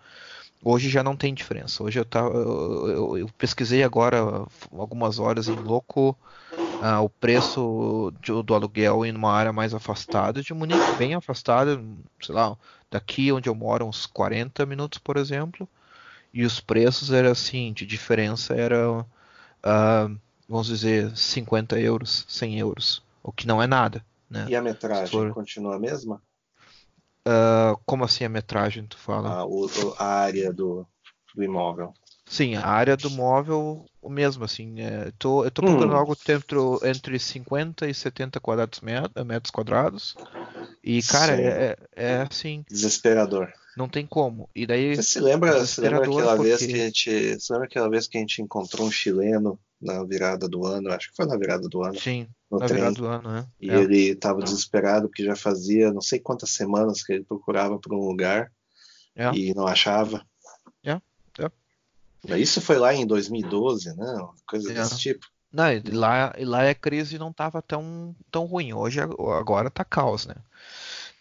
[0.62, 1.82] Hoje já não tem diferença.
[1.82, 4.18] Hoje eu, tava, eu, eu, eu pesquisei agora
[4.72, 6.16] algumas horas em louco
[6.56, 11.82] uh, o preço de, do aluguel em uma área mais afastada de Munique, bem afastada,
[12.20, 12.56] sei lá,
[12.90, 15.68] daqui onde eu moro, uns 40 minutos, por exemplo.
[16.32, 23.02] E os preços eram assim, de diferença era uh, vamos dizer, 50 euros, 100 euros,
[23.22, 24.04] o que não é nada.
[24.28, 24.46] Né?
[24.48, 25.32] E a metragem for...
[25.32, 26.22] continua a mesma?
[27.26, 29.30] Uh, como assim a metragem, tu fala?
[29.30, 29.66] Ah, o,
[29.98, 30.86] a área do,
[31.34, 31.92] do imóvel.
[32.26, 35.96] Sim, a área do móvel, o mesmo, assim, é, tô, eu tô procurando hum.
[35.96, 40.16] algo dentro, entre 50 e 70 quadrados metros quadrados,
[40.82, 42.64] e, cara, é, é, é, assim...
[42.68, 43.52] Desesperador.
[43.76, 44.48] Não tem como.
[44.54, 44.96] E daí...
[44.96, 46.48] Você se lembra, você lembra aquela porque...
[46.48, 47.34] vez que a gente...
[47.34, 51.10] Você lembra aquela vez que a gente encontrou um chileno na virada do ano, acho
[51.10, 51.98] que foi na virada do ano.
[51.98, 53.46] Sim, na trem, virada do ano, né?
[53.60, 53.74] E é.
[53.74, 58.08] ele estava desesperado porque já fazia não sei quantas semanas que ele procurava por um
[58.08, 58.50] lugar
[59.14, 59.30] é.
[59.34, 60.24] e não achava.
[60.82, 61.00] É,
[62.28, 62.38] é.
[62.38, 64.28] Isso foi lá em 2012, né?
[64.46, 64.74] Coisa é.
[64.74, 65.26] desse tipo.
[65.52, 68.72] Não, e lá, e lá a crise não estava tão, tão ruim.
[68.72, 70.34] Hoje, agora tá caos, né?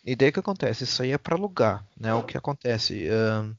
[0.03, 0.85] E daí o que acontece?
[0.85, 2.13] Isso aí é para alugar, né?
[2.15, 3.07] O que acontece?
[3.07, 3.55] Uh,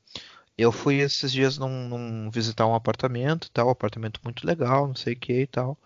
[0.56, 4.94] eu fui esses dias num, num visitar um apartamento, tal, um apartamento muito legal, não
[4.94, 5.78] sei o que e tal.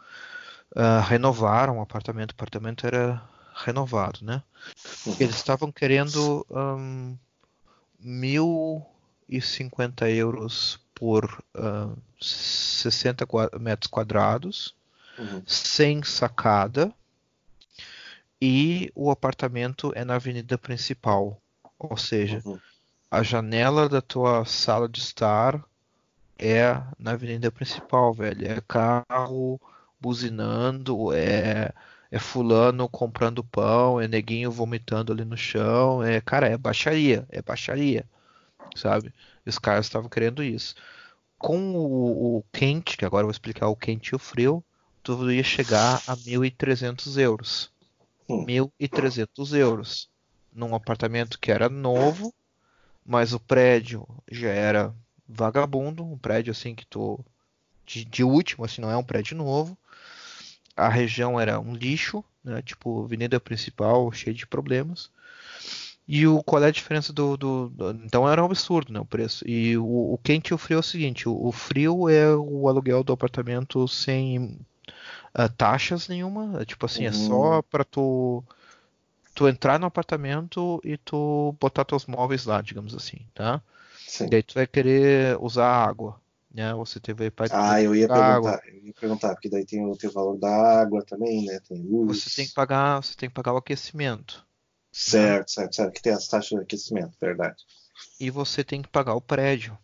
[0.73, 3.23] Uh, renovaram o apartamento, o apartamento era
[3.55, 4.43] renovado, né?
[5.07, 5.17] Uhum.
[5.19, 7.17] Eles estavam querendo um,
[8.05, 13.27] 1.050 euros por uh, 60
[13.59, 14.75] metros quadrados,
[15.19, 15.43] uhum.
[15.47, 16.93] sem sacada,
[18.41, 21.41] e o apartamento é na avenida principal,
[21.79, 22.61] ou seja, uhum
[23.11, 25.65] a janela da tua sala de estar
[26.39, 28.47] é na avenida principal, velho.
[28.47, 29.61] É carro
[30.01, 31.73] buzinando, é,
[32.11, 36.03] é fulano comprando pão, é neguinho vomitando ali no chão.
[36.03, 38.05] É, cara, é baixaria, é baixaria.
[38.77, 39.13] sabe?
[39.47, 40.75] Os caras estavam querendo isso.
[41.39, 44.63] Com o, o, quente, que agora eu vou explicar o quente e o frio,
[45.03, 47.73] tu ia chegar a 1.300 euros.
[48.29, 48.45] Hum.
[48.47, 50.11] 1.300 euros.
[50.53, 52.35] Num apartamento que era novo,
[53.09, 54.95] mas o prédio já era
[55.27, 57.19] vagabundo, um prédio assim que tu.
[57.87, 59.79] De, de último, assim, não é um prédio novo.
[60.77, 62.61] A região era um lixo, né?
[62.61, 65.11] Tipo, avenida principal, cheia de problemas.
[66.07, 69.07] E o, qual é a diferença do, do, do, Então era um absurdo né, o
[69.07, 69.43] preço.
[69.49, 72.69] E o, o quente e o frio é o seguinte: o, o frio é o
[72.69, 74.59] aluguel do apartamento sem
[75.35, 76.61] uh, taxas nenhuma.
[76.61, 77.09] É, tipo assim, uhum.
[77.09, 77.63] é só uhum.
[77.71, 78.45] para tu,
[79.39, 83.63] tu entrar no apartamento e tu botar teus móveis lá, digamos assim, tá?
[83.97, 84.29] Sim.
[84.29, 86.21] Daí tu vai querer usar água.
[86.53, 86.75] Né?
[86.75, 88.61] Você teve Ah, eu ia perguntar, água.
[88.67, 91.61] eu ia perguntar, porque daí tem o teu valor da água também, né?
[91.69, 92.25] Tem luz.
[92.25, 94.45] Você tem que pagar, você tem que pagar o aquecimento.
[94.91, 95.93] Certo, certo, certo.
[95.93, 97.63] Que tem as taxas de aquecimento, verdade.
[98.19, 99.79] E você tem que pagar o prédio,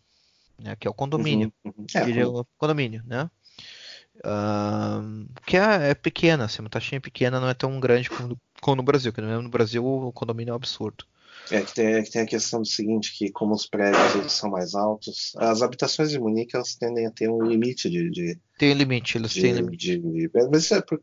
[0.59, 0.75] né?
[0.75, 1.53] Que é o condomínio.
[1.63, 1.85] Uhum, uhum.
[1.95, 3.29] É, é, o condomínio, né?
[4.17, 8.77] Uh, que é, é, pequena, assim, uma taxinha pequena, não é tão grande como, como
[8.77, 11.05] no Brasil, que no Brasil o condomínio é um absurdo.
[11.51, 14.31] É que tem, é que tem a questão do seguinte, que como os prédios eles
[14.31, 18.09] são mais altos, as habitações de Munique elas tendem a ter um limite de...
[18.09, 19.99] de tem limite, eles de, têm limite.
[19.99, 20.99] De, mas isso é por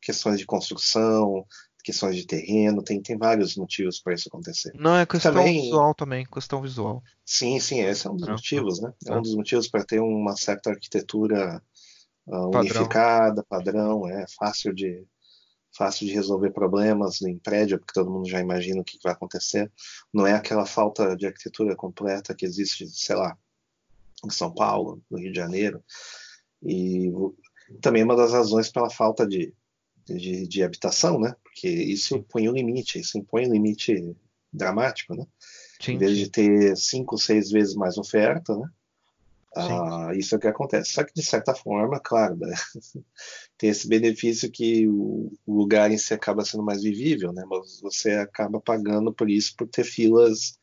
[0.00, 1.44] questões de construção,
[1.82, 4.70] questões de terreno, tem, tem vários motivos para isso acontecer.
[4.76, 7.02] Não, é questão também, visual também, questão visual.
[7.26, 8.30] Sim, sim, esse é um dos é.
[8.30, 8.92] motivos, né?
[9.04, 11.60] É um dos motivos para ter uma certa arquitetura
[12.28, 15.04] uh, unificada, padrão, é fácil de
[15.72, 19.70] fácil de resolver problemas em prédio, porque todo mundo já imagina o que vai acontecer.
[20.12, 23.36] Não é aquela falta de arquitetura completa que existe, sei lá,
[24.24, 25.82] em São Paulo, no Rio de Janeiro.
[26.62, 27.10] E
[27.80, 29.54] também é uma das razões pela falta de,
[30.04, 31.34] de, de habitação, né?
[31.42, 34.14] Porque isso impõe um limite, isso impõe um limite
[34.52, 35.26] dramático, né?
[35.80, 38.68] Sim, em vez de ter cinco, seis vezes mais oferta, né?
[39.54, 40.92] Ah, isso é o que acontece.
[40.92, 42.54] Só que, de certa forma, claro, né?
[43.58, 47.44] tem esse benefício que o, lugar em si acaba sendo mais vivível, né?
[47.48, 50.58] Mas você acaba pagando por isso, por ter filas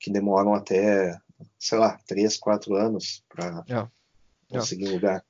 [0.00, 1.16] que demoram até,
[1.58, 3.88] sei lá, três, quatro anos para é.
[4.48, 5.24] conseguir um lugar.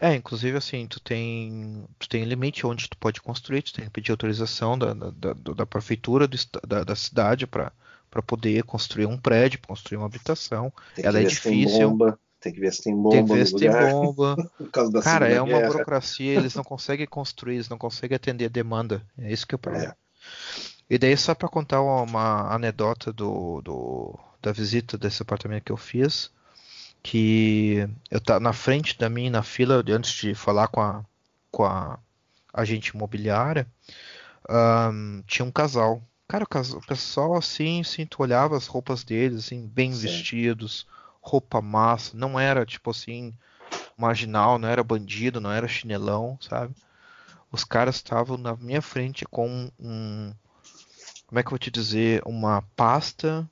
[0.00, 3.90] É, inclusive assim, tu tem, tu tem limite onde tu pode construir, tu tem que
[3.90, 7.70] pedir autorização da, da, da, da prefeitura do, da, da cidade para
[8.26, 10.72] poder construir um prédio, construir uma habitação.
[10.96, 11.90] Ela é difícil.
[11.90, 12.18] Bomba.
[12.40, 13.10] Tem que ver se tem bomba.
[13.10, 14.50] Tem que ver se tem bomba.
[15.04, 15.72] Cara, é uma guerra.
[15.72, 19.06] burocracia, eles não conseguem construir, eles não conseguem atender a demanda.
[19.18, 19.92] É isso que é o problema.
[19.92, 19.94] É.
[20.88, 25.76] E daí, só para contar uma anedota do, do, da visita desse apartamento que eu
[25.76, 26.30] fiz,
[27.02, 31.04] que eu tava na frente da mim, na fila, antes de falar com a,
[31.50, 31.98] com a
[32.52, 33.66] agente imobiliária,
[34.48, 36.02] um, tinha um casal.
[36.26, 40.00] Cara, o, casal, o pessoal assim, assim, tu olhava as roupas deles, assim, bem Sim.
[40.00, 40.86] vestidos
[41.20, 43.34] roupa massa, não era tipo assim
[43.96, 46.74] marginal, não era bandido, não era chinelão, sabe?
[47.52, 50.32] Os caras estavam na minha frente com um
[51.26, 53.48] como é que eu vou te dizer, uma pasta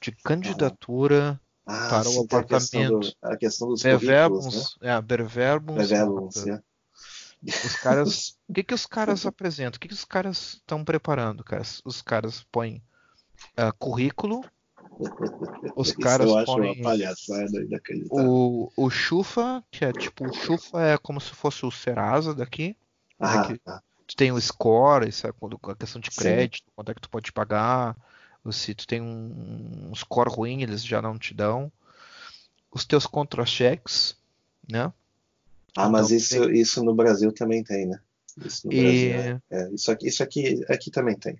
[0.00, 2.46] de candidatura ah, para sim, o apartamento.
[2.46, 4.90] A questão, do, a questão dos Beverbums, né?
[4.92, 5.90] é, Beverbums,
[6.46, 6.62] é.
[7.42, 9.76] Os caras, o que que os caras apresentam?
[9.76, 11.62] O que que os caras estão preparando, cara?
[11.84, 12.80] Os caras põem
[13.58, 14.44] uh, currículo,
[15.76, 16.72] os caras eu acho põem...
[16.72, 17.66] uma palhaçada
[18.10, 22.76] O, o Chufa, que é tipo, o Chufa é como se fosse o Serasa daqui.
[23.18, 23.82] Né, ah, né, tá.
[24.06, 26.72] Tu tem o score, isso é a questão de crédito, Sim.
[26.74, 27.96] quanto é que tu pode pagar.
[28.50, 31.70] Se tu tem um, um score ruim, eles já não te dão.
[32.72, 34.16] Os teus contra-cheques,
[34.68, 34.92] né?
[35.76, 36.60] Ah, mas então, isso, tem...
[36.60, 38.00] isso no Brasil também tem, né?
[38.44, 38.82] Isso no e...
[38.82, 39.42] Brasil.
[39.50, 41.38] É, é, isso aqui, isso aqui, aqui também tem.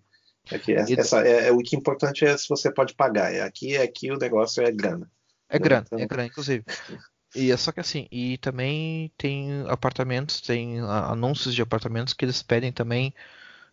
[0.51, 3.33] Aqui, é, essa, é, é, o que é importante é se você pode pagar.
[3.33, 5.11] É, aqui, aqui o negócio é grana.
[5.49, 5.99] É grana, então...
[5.99, 6.65] é grana, inclusive.
[7.35, 12.43] E é só que assim, e também tem apartamentos, tem anúncios de apartamentos que eles
[12.43, 13.15] pedem também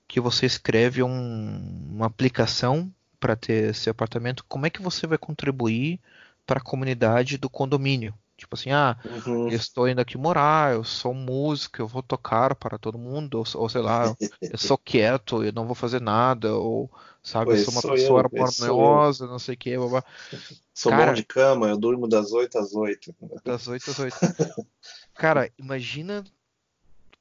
[0.07, 4.45] que você escreve um, uma aplicação para ter esse apartamento.
[4.47, 5.99] Como é que você vai contribuir
[6.45, 8.13] para a comunidade do condomínio?
[8.37, 9.49] Tipo assim, ah, uhum.
[9.49, 13.45] eu estou indo aqui morar, eu sou músico, eu vou tocar para todo mundo, ou,
[13.55, 16.89] ou sei lá, eu sou quieto, eu não vou fazer nada, ou
[17.23, 20.03] sabe, pois eu sou uma pessoa harmoniosa, não sei o que, babá.
[20.77, 23.15] Sou Cara, bom de cama, eu durmo das 8 às 8.
[23.43, 24.15] Das 8 às 8.
[25.15, 26.23] Cara, imagina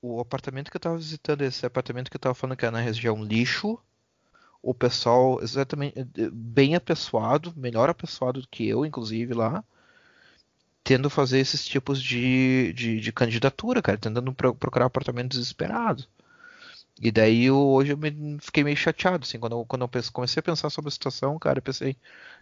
[0.02, 2.80] o apartamento que eu tava visitando, esse apartamento que eu tava falando que é na
[2.80, 3.78] região lixo,
[4.62, 5.94] o pessoal exatamente
[6.30, 9.64] bem apessoado, melhor apessoado do que eu, inclusive, lá
[10.86, 16.04] tendo fazer esses tipos de, de, de candidatura, cara, tentando pro, procurar apartamento desesperado.
[17.02, 20.40] E daí eu, hoje eu me, fiquei meio chateado, assim, quando eu, quando eu comecei
[20.40, 21.96] a pensar sobre a situação, cara, eu pensei,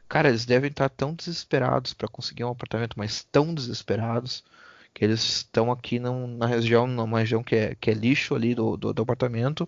[0.07, 4.45] cara, eles devem estar tão desesperados para conseguir um apartamento, mas tão desesperados,
[4.93, 8.55] que eles estão aqui num, na região, numa região que é, que é lixo ali
[8.55, 9.67] do, do, do apartamento,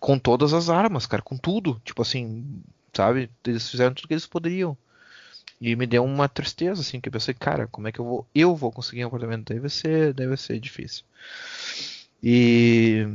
[0.00, 2.62] com todas as armas, cara, com tudo, tipo assim,
[2.94, 4.76] sabe, eles fizeram tudo que eles poderiam.
[5.60, 8.26] E me deu uma tristeza, assim, que eu pensei, cara, como é que eu vou,
[8.34, 9.52] eu vou conseguir um apartamento?
[9.52, 11.04] Deve ser, deve ser difícil.
[12.22, 13.06] E,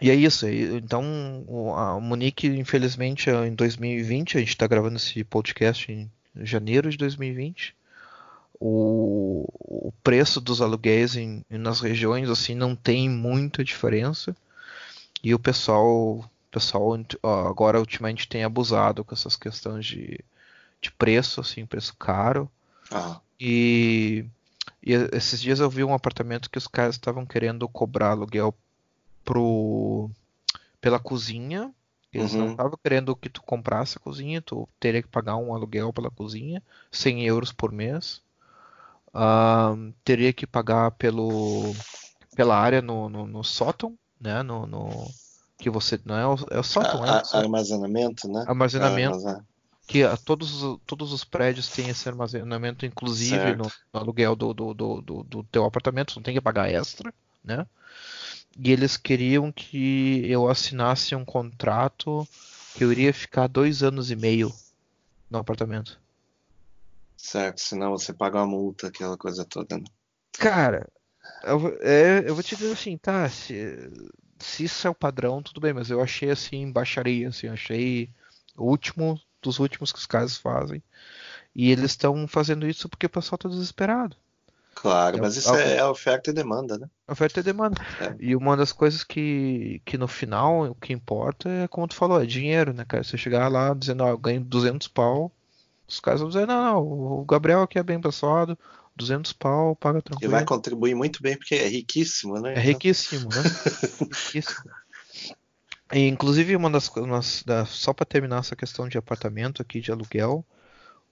[0.00, 0.46] e é isso.
[0.46, 6.96] Então, a Monique, infelizmente, em 2020, a gente está gravando esse podcast em janeiro de
[6.98, 7.74] 2020.
[8.60, 9.46] O,
[9.88, 14.36] o preço dos aluguéis em, nas regiões assim não tem muita diferença
[15.22, 16.98] e o pessoal pessoal
[17.46, 20.18] agora ultimamente tem abusado com essas questões de
[20.80, 22.50] de preço, assim, preço caro.
[22.90, 23.20] Ah.
[23.38, 24.24] E,
[24.82, 28.54] e, esses dias eu vi um apartamento que os caras estavam querendo cobrar aluguel
[29.24, 30.10] pro,
[30.80, 31.72] pela cozinha.
[32.12, 32.38] Eles uhum.
[32.38, 36.10] não estavam querendo que tu comprasse a cozinha, tu teria que pagar um aluguel pela
[36.10, 38.22] cozinha, 100 euros por mês.
[39.08, 41.74] Uh, teria que pagar pelo,
[42.34, 44.42] pela área no, no, no sótão, né?
[44.42, 44.88] No, no,
[45.58, 48.44] que você não é o, é o sótão, a, é o armazenamento, né?
[48.46, 49.28] Armazenamento.
[49.28, 49.40] É,
[49.88, 55.22] que todos, todos os prédios têm esse armazenamento, inclusive no, no, aluguel do, do, do,
[55.22, 57.12] do, teu apartamento, não tem que pagar extra,
[57.42, 57.66] né?
[58.62, 62.28] E eles queriam que eu assinasse um contrato
[62.74, 64.52] que eu iria ficar dois anos e meio
[65.30, 65.98] no apartamento.
[67.16, 69.84] Certo, senão você paga uma multa, aquela coisa toda, né?
[70.32, 70.86] Cara,
[71.44, 73.90] eu, é, eu vou te dizer assim, tá, se,
[74.38, 78.10] se isso é o padrão, tudo bem, mas eu achei assim, baixaria, assim, achei
[78.54, 80.82] o último dos últimos que os caras fazem.
[81.54, 84.16] E eles estão fazendo isso porque o pessoal está desesperado.
[84.74, 86.88] Claro, então, mas isso é oferta e demanda, né?
[87.08, 87.80] Oferta e demanda.
[88.00, 88.14] É.
[88.20, 92.22] E uma das coisas que, que no final o que importa é, como tu falou,
[92.22, 93.02] é dinheiro, né, cara?
[93.02, 95.32] Você chegar lá dizendo, ó, eu ganho 200 pau,
[95.88, 96.82] os caras vão dizer, não, não,
[97.20, 98.56] o Gabriel aqui é bem pessoado,
[98.94, 100.30] 200 pau, paga tranquilo.
[100.30, 102.54] E vai contribuir muito bem porque é riquíssimo, né?
[102.54, 103.42] É riquíssimo, né?
[104.14, 104.70] riquíssimo.
[105.92, 106.90] E, inclusive, uma das,
[107.66, 110.44] só para terminar essa questão de apartamento aqui de aluguel,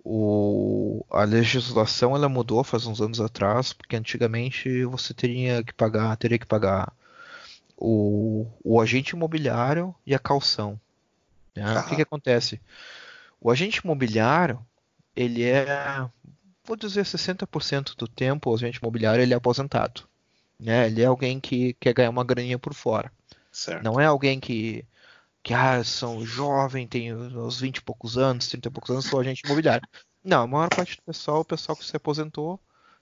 [0.04, 6.16] o, a legislação ela mudou faz uns anos atrás, porque antigamente você teria que pagar,
[6.16, 6.92] teria que pagar
[7.76, 10.80] o, o agente imobiliário e a calção.
[11.56, 11.80] Né?
[11.80, 12.60] O que, que acontece?
[13.40, 14.64] O agente imobiliário,
[15.14, 16.08] ele é,
[16.64, 20.02] vou dizer, 60% do tempo o agente imobiliário ele é aposentado.
[20.60, 20.86] Né?
[20.86, 23.10] Ele é alguém que quer ganhar uma graninha por fora.
[23.56, 23.82] Certo.
[23.82, 24.84] Não é alguém que,
[25.42, 29.18] que ah, são jovem, tem uns 20 e poucos anos, 30 e poucos anos, sou
[29.18, 29.88] agente imobiliário.
[30.22, 32.60] Não, a maior parte do pessoal, o pessoal que se aposentou,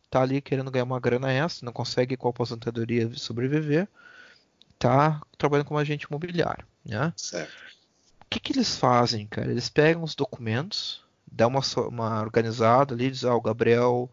[0.09, 3.89] tá ali querendo ganhar uma grana extra, não consegue com a aposentadoria sobreviver,
[4.79, 7.13] tá trabalhando como agente imobiliário, né?
[7.17, 7.53] Certo.
[8.21, 9.51] O que, que eles fazem, cara?
[9.51, 14.09] Eles pegam os documentos, dão uma, uma organizada ali, diz, ah, o Gabriel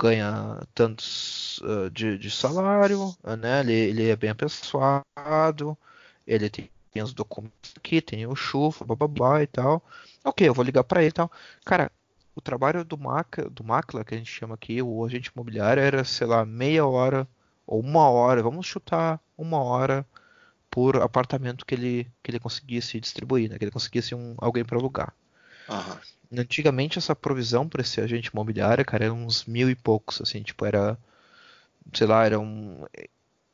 [0.00, 3.60] ganha tantos uh, de, de, salário, né?
[3.60, 5.76] Ele, ele, é bem apessoado,
[6.26, 6.70] ele tem,
[7.02, 9.84] os documentos aqui, tem o chufa, bababá e tal.
[10.24, 11.30] Ok, eu vou ligar para ele e tal.
[11.64, 11.92] Cara,
[12.34, 16.02] o trabalho do Mac, do Macla, que a gente chama aqui, o agente imobiliário, era,
[16.04, 17.28] sei lá, meia hora
[17.66, 20.06] ou uma hora, vamos chutar uma hora
[20.70, 23.58] por apartamento que ele, que ele conseguisse distribuir, né?
[23.58, 25.14] Que ele conseguisse um, alguém para alugar.
[25.68, 26.40] Uhum.
[26.40, 30.64] Antigamente essa provisão para esse agente imobiliário, cara, era uns mil e poucos, assim, tipo,
[30.64, 30.96] era,
[31.92, 32.84] sei lá, era um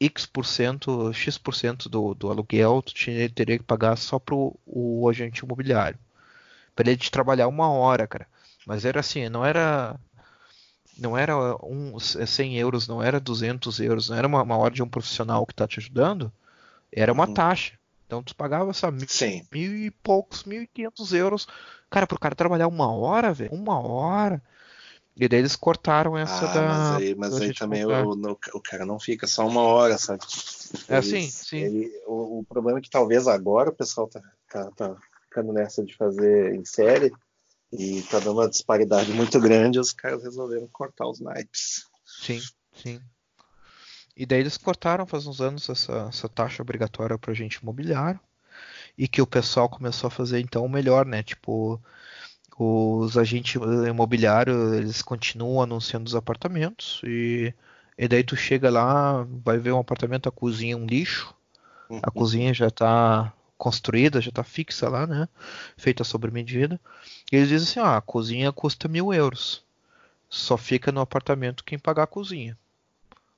[0.00, 5.98] X%, X% do, do aluguel, tu tinha, teria que pagar só pro o agente imobiliário.
[6.74, 8.26] Para ele te trabalhar uma hora, cara.
[8.66, 9.98] Mas era assim, não era
[10.98, 14.82] não era um, 100 euros, não era 200 euros, não era uma, uma hora de
[14.82, 16.32] um profissional que está te ajudando,
[16.90, 17.34] era uma uhum.
[17.34, 17.78] taxa.
[18.06, 21.46] Então tu pagava, sabe, mil, mil e poucos, mil e quinhentos euros
[21.90, 24.42] Cara, pro cara trabalhar uma hora, velho, uma hora.
[25.16, 26.62] E daí eles cortaram essa ah, da.
[26.62, 28.12] Mas aí, mas aí também o,
[28.52, 30.22] o, cara não fica só uma hora, sabe?
[30.88, 31.56] É sim, sim.
[31.56, 34.20] Ele, o, o, problema é que talvez agora o pessoal tá,
[34.50, 37.10] tá, tá ficando nessa de fazer em série
[37.72, 41.86] e tá dando uma disparidade muito grande, os caras resolveram cortar os naipes.
[42.04, 42.40] Sim,
[42.74, 43.00] sim.
[44.14, 48.20] E daí eles cortaram faz uns anos essa, essa taxa obrigatória para gente imobiliário
[48.96, 51.22] e que o pessoal começou a fazer então o melhor, né?
[51.22, 51.80] Tipo,
[52.58, 57.52] os agentes imobiliários eles continuam anunciando os apartamentos e,
[57.98, 61.34] e daí tu chega lá, vai ver um apartamento, a cozinha é um lixo,
[61.90, 62.00] uhum.
[62.02, 65.28] a cozinha já está construída, já está fixa lá, né?
[65.76, 66.80] Feita sobre medida.
[67.32, 69.64] E eles dizem assim, ah, a cozinha custa mil euros.
[70.28, 72.58] Só fica no apartamento quem pagar a cozinha.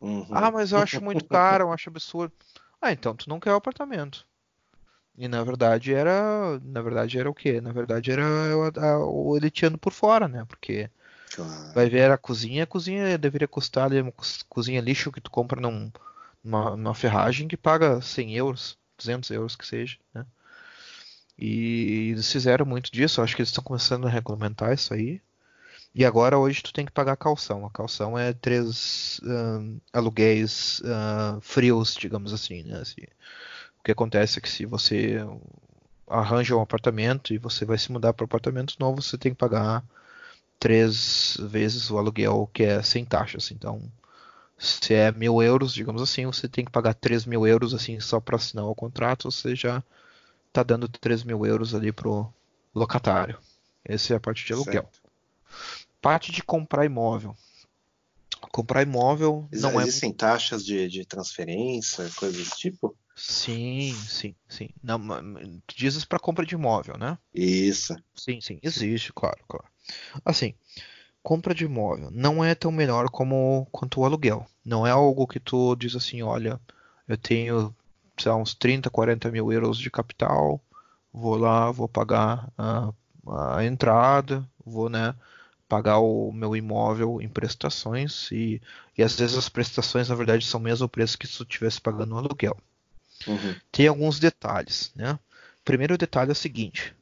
[0.01, 0.27] Uhum.
[0.31, 2.33] Ah, mas eu acho muito caro, eu acho absurdo.
[2.81, 4.27] Ah, então tu não quer o apartamento.
[5.19, 6.61] E na verdade era.
[6.63, 7.61] Na verdade era o quê?
[7.61, 8.25] Na verdade era
[9.01, 10.45] o elitiano por fora, né?
[10.47, 10.89] Porque
[11.35, 11.73] claro.
[11.75, 14.13] vai ver a cozinha, a cozinha deveria custar ali, uma
[14.49, 15.91] cozinha lixo que tu compra num,
[16.43, 20.25] numa, numa ferragem que paga 100 euros, 200 euros que seja, né?
[21.37, 25.21] E eles fizeram muito disso, acho que eles estão começando a regulamentar isso aí.
[25.95, 27.67] E agora hoje tu tem que pagar a calção.
[27.67, 32.79] A calção é três uh, aluguéis uh, frios, digamos assim, né?
[32.81, 33.03] Assim,
[33.89, 35.17] que acontece é que se você
[36.07, 39.39] arranja um apartamento e você vai se mudar para um apartamento novo, você tem que
[39.39, 39.83] pagar
[40.61, 43.51] três vezes o aluguel que é sem taxas.
[43.51, 43.81] Então,
[44.59, 48.21] se é mil euros, digamos assim, você tem que pagar três mil euros assim só
[48.21, 49.83] para assinar o contrato, você já
[50.49, 52.31] está dando três mil euros ali pro
[52.75, 53.39] locatário.
[53.83, 54.83] Essa é a parte de aluguel.
[54.83, 55.01] Certo.
[55.99, 57.35] Parte de comprar imóvel.
[58.53, 59.89] Comprar imóvel Ex não existem é.
[59.89, 62.95] Existem taxas de, de transferência, coisas do tipo?
[63.19, 64.69] Sim, sim, sim.
[64.83, 64.99] Não,
[65.67, 67.19] tu dizes para compra de imóvel, né?
[67.35, 67.97] Isso.
[68.15, 69.67] Sim, sim, existe, claro, claro.
[70.25, 70.55] Assim,
[71.23, 74.47] compra de imóvel não é tão melhor como quanto o aluguel.
[74.65, 76.61] Não é algo que tu diz assim, olha,
[77.09, 77.75] eu tenho
[78.19, 80.61] sei lá, uns 30, 40 mil euros de capital,
[81.13, 82.93] vou lá, vou pagar a,
[83.57, 85.15] a entrada, vou, né,
[85.69, 88.61] pagar o meu imóvel em prestações e,
[88.97, 91.81] e às vezes as prestações na verdade são o mesmo preço que se tu estivesse
[91.81, 92.57] pagando um aluguel.
[93.27, 93.55] Uhum.
[93.73, 95.19] Tem alguns detalhes, né?
[95.65, 96.95] Primeiro detalhe é o seguinte: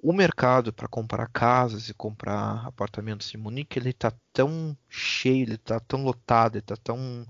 [0.00, 5.54] o mercado para comprar casas e comprar apartamentos em Munique ele está tão cheio, ele
[5.54, 7.26] está tão lotado, ele está tão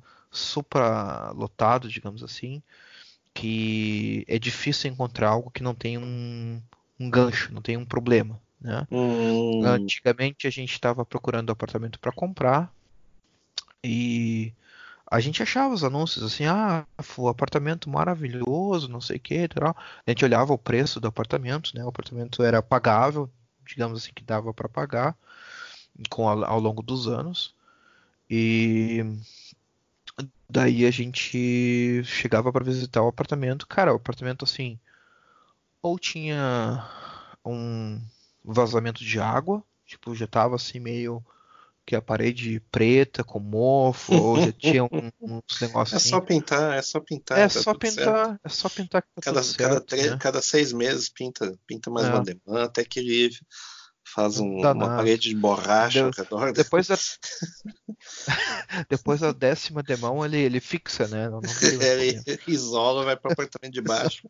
[1.34, 2.62] lotado, digamos assim,
[3.32, 6.60] que é difícil encontrar algo que não tenha um,
[7.00, 8.40] um gancho, não tenha um problema.
[8.60, 8.86] Né?
[8.90, 9.64] Hum.
[9.64, 12.72] Antigamente a gente estava procurando apartamento para comprar
[13.82, 14.52] e
[15.10, 16.84] a gente achava os anúncios assim, ah,
[17.16, 19.76] o apartamento maravilhoso, não sei o que, tal.
[20.06, 21.84] a gente olhava o preço do apartamento, né?
[21.84, 23.30] O apartamento era pagável,
[23.64, 25.16] digamos assim, que dava para pagar
[26.10, 27.54] com ao longo dos anos.
[28.28, 29.04] E
[30.48, 34.78] daí a gente chegava para visitar o apartamento, cara, o apartamento assim,
[35.80, 36.84] ou tinha
[37.44, 38.00] um
[38.44, 41.24] vazamento de água, tipo, já tava assim meio
[41.86, 44.88] que a parede preta com mofo, ou já tinha um,
[45.22, 46.08] uns negócios É assim.
[46.08, 47.38] só pintar, é só pintar.
[47.38, 48.40] É tá só pintar, certo.
[48.44, 50.18] é só pintar que tá cada, certo, cada, três, né?
[50.20, 52.10] cada seis meses pinta, pinta mais é.
[52.10, 53.30] uma demanda, até que ele
[54.04, 56.52] faz um, uma parede de borracha ao redor.
[56.52, 56.96] Depois da,
[58.90, 61.28] depois da décima demão ele, ele fixa, né?
[61.28, 61.42] Não, não
[61.82, 64.28] ele isola, vai para o apartamento de baixo.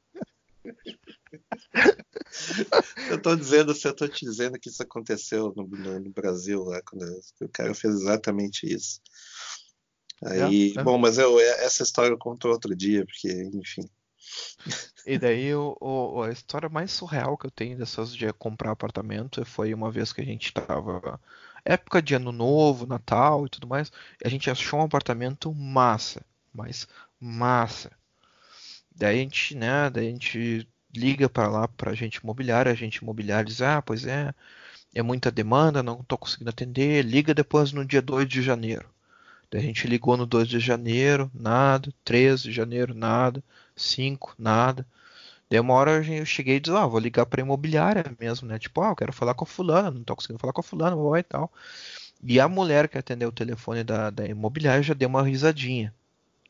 [3.10, 6.80] eu tô dizendo, eu tô te dizendo que isso aconteceu no, no, no Brasil, lá,
[6.82, 7.04] quando
[7.40, 9.00] o cara fez exatamente isso.
[10.24, 10.82] Aí, é, é.
[10.82, 13.88] bom, mas eu, essa história eu conto outro dia, porque, enfim.
[15.06, 19.44] E daí o, o, a história mais surreal que eu tenho dessas de comprar apartamento
[19.44, 21.20] foi uma vez que a gente tava.
[21.64, 23.92] Época de ano novo, Natal e tudo mais.
[24.24, 26.24] a gente achou um apartamento massa.
[26.52, 26.88] Mas
[27.20, 27.92] massa.
[28.96, 29.90] Daí a gente, né?
[29.90, 33.82] Daí a gente liga para lá para a gente imobiliária, a gente imobiliária diz, ah,
[33.82, 34.34] pois é,
[34.94, 38.88] é muita demanda, não estou conseguindo atender, liga depois no dia 2 de janeiro.
[39.50, 43.42] Daí a gente ligou no 2 de janeiro, nada, 3 de janeiro, nada,
[43.76, 44.86] 5, nada.
[45.50, 48.58] Daí uma hora eu cheguei e disse, ah, vou ligar para imobiliária mesmo, né?
[48.58, 50.96] Tipo, ah, eu quero falar com a fulana, não estou conseguindo falar com a fulana,
[50.96, 51.52] vou e tal.
[52.22, 55.94] E a mulher que atendeu o telefone da, da imobiliária já deu uma risadinha.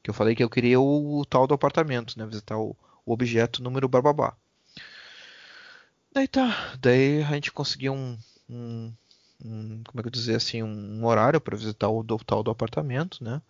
[0.07, 2.25] Que eu falei que eu queria o, o tal do apartamento, né?
[2.25, 4.37] Visitar o, o objeto número bababá.
[6.15, 8.17] Daí tá, daí a gente conseguiu um,
[8.49, 8.93] um,
[9.45, 12.53] um como é que eu dizer assim, um horário para visitar o do, tal do
[12.53, 13.43] apartamento, né?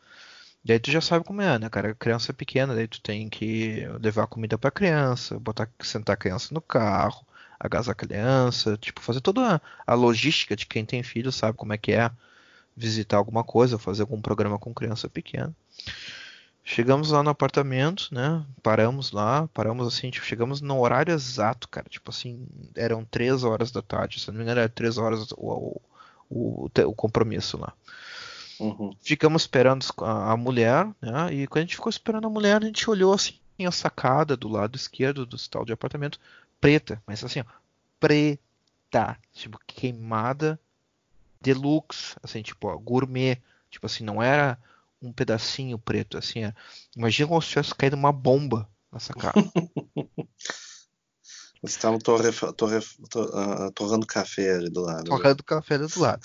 [0.64, 1.94] Daí tu já sabe como é, né, cara?
[1.94, 6.62] Criança pequena, daí tu tem que levar comida pra criança, botar, sentar a criança no
[6.62, 7.22] carro,
[7.60, 11.74] agasalhar a criança, tipo, fazer toda a, a logística de quem tem filho, sabe como
[11.74, 12.10] é que é
[12.74, 15.54] visitar alguma coisa, fazer algum programa com criança pequena.
[16.68, 18.44] Chegamos lá no apartamento, né?
[18.60, 21.88] Paramos lá, paramos assim, tipo, chegamos no horário exato, cara.
[21.88, 22.44] Tipo assim,
[22.74, 25.80] eram três horas da tarde, se não me engano, era três horas o, o,
[26.28, 27.72] o, o compromisso lá.
[28.58, 28.90] Uhum.
[29.00, 31.32] Ficamos esperando a, a, mulher, né?
[31.32, 34.48] E quando a gente ficou esperando a mulher, a gente olhou assim a sacada do
[34.48, 36.18] lado esquerdo do tal de apartamento,
[36.60, 37.44] preta, mas assim, ó,
[38.00, 40.58] preta, tipo, queimada
[41.40, 43.40] deluxe, assim, tipo, ó, gourmet.
[43.70, 44.58] Tipo assim, não era
[45.00, 46.44] um pedacinho preto, assim.
[46.44, 46.54] É.
[46.96, 49.12] Imagina como se tivesse caído uma bomba nessa.
[51.62, 55.04] Eles estavam torre, torre, uh, torrando café ali do lado.
[55.04, 56.22] Torrando café ali do lado.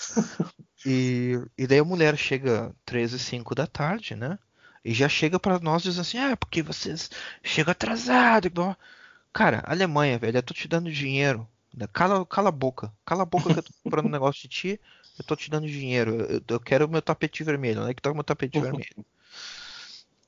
[0.86, 4.38] e, e daí a mulher chega 13 e 5 da tarde, né?
[4.84, 7.10] e já chega para nós dizendo assim, ah, porque vocês
[7.42, 8.76] chegam atrasado.
[9.32, 11.48] Cara, Alemanha, velho, eu tô te dando dinheiro.
[11.92, 12.92] Cala, cala a boca.
[13.04, 14.80] Cala a boca que eu tô comprando um negócio de ti,
[15.18, 16.14] eu tô te dando dinheiro.
[16.22, 19.04] Eu, eu quero o meu tapete vermelho, não é que tá o meu tapete vermelho.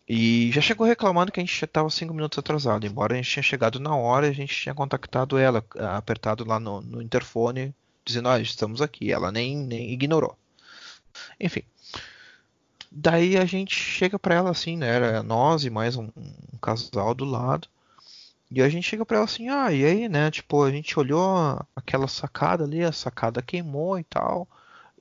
[0.06, 3.30] E já chegou reclamando que a gente já estava cinco minutos atrasado, embora a gente
[3.30, 5.64] tinha chegado na hora, a gente tinha contactado ela,
[5.96, 7.74] apertado lá no, no interfone,
[8.04, 9.10] dizendo, ah, estamos aqui.
[9.10, 10.36] Ela nem, nem ignorou.
[11.40, 11.62] Enfim.
[12.90, 14.88] Daí a gente chega para ela assim, né?
[14.88, 17.66] Era nós e mais um, um, casal do lado.
[18.50, 20.30] E a gente chega para ela assim, ah, e aí, né?
[20.30, 21.26] Tipo, a gente olhou
[21.74, 24.46] aquela sacada ali, a sacada queimou e tal.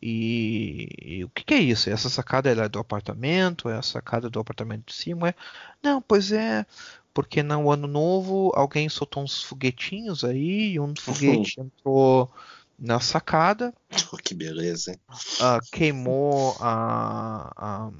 [0.06, 1.90] E, e, o que, que, é isso?
[1.90, 3.70] Essa sacada é do apartamento?
[3.70, 5.30] É a sacada do apartamento de cima?
[5.30, 5.36] É...
[5.82, 6.66] Não, pois é,
[7.14, 12.30] porque no ano novo alguém soltou uns foguetinhos aí e um foguete entrou
[12.78, 13.74] na sacada.
[14.12, 15.00] Oh, que beleza, hein?
[15.40, 17.92] Uh, queimou a, a,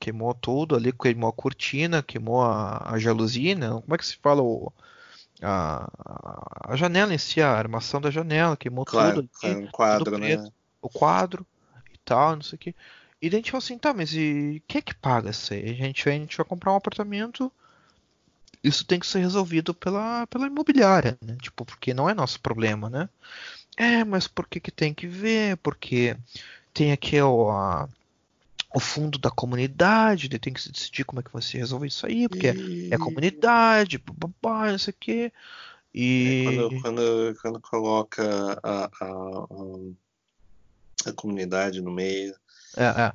[0.00, 3.68] queimou tudo ali, queimou a cortina, queimou a, a né?
[3.68, 4.72] Como é que se fala o,
[5.42, 5.90] a,
[6.68, 9.30] a janela em si, a armação da janela, queimou claro, tudo.
[9.38, 10.42] Claro, um quadro, né?
[10.82, 11.46] O quadro
[11.94, 12.74] e tal, não sei o que.
[13.22, 15.70] E daí a gente falou assim, tá, mas e quem é que paga isso aí?
[15.70, 17.50] A gente, a gente vai comprar um apartamento,
[18.64, 21.36] isso tem que ser resolvido pela, pela imobiliária, né?
[21.40, 23.08] Tipo, porque não é nosso problema, né?
[23.76, 25.56] É, mas por que, que tem que ver?
[25.58, 26.16] Porque
[26.74, 27.88] tem aqui o, a,
[28.74, 31.86] o fundo da comunidade, daí tem que se decidir como é que vai se resolver
[31.86, 32.90] isso aí, porque e...
[32.90, 35.32] é, é comunidade, babá, não sei o que.
[35.94, 36.44] E...
[36.44, 39.46] É, quando, quando, quando coloca a, a, a
[41.10, 42.34] a comunidade no meio.
[42.76, 43.12] É, é.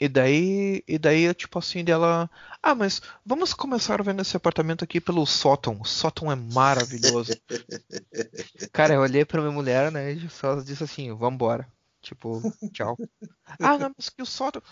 [0.00, 2.28] E daí, e daí, tipo assim, dela.
[2.62, 5.80] Ah, mas vamos começar vendo esse apartamento aqui pelo sótão.
[5.80, 7.32] O sótão é maravilhoso.
[8.72, 10.12] Cara, eu olhei pra minha mulher, né?
[10.12, 11.66] E só disse assim: vambora.
[12.02, 12.42] Tipo,
[12.72, 12.98] tchau.
[13.60, 14.62] ah, não, mas que o sótão.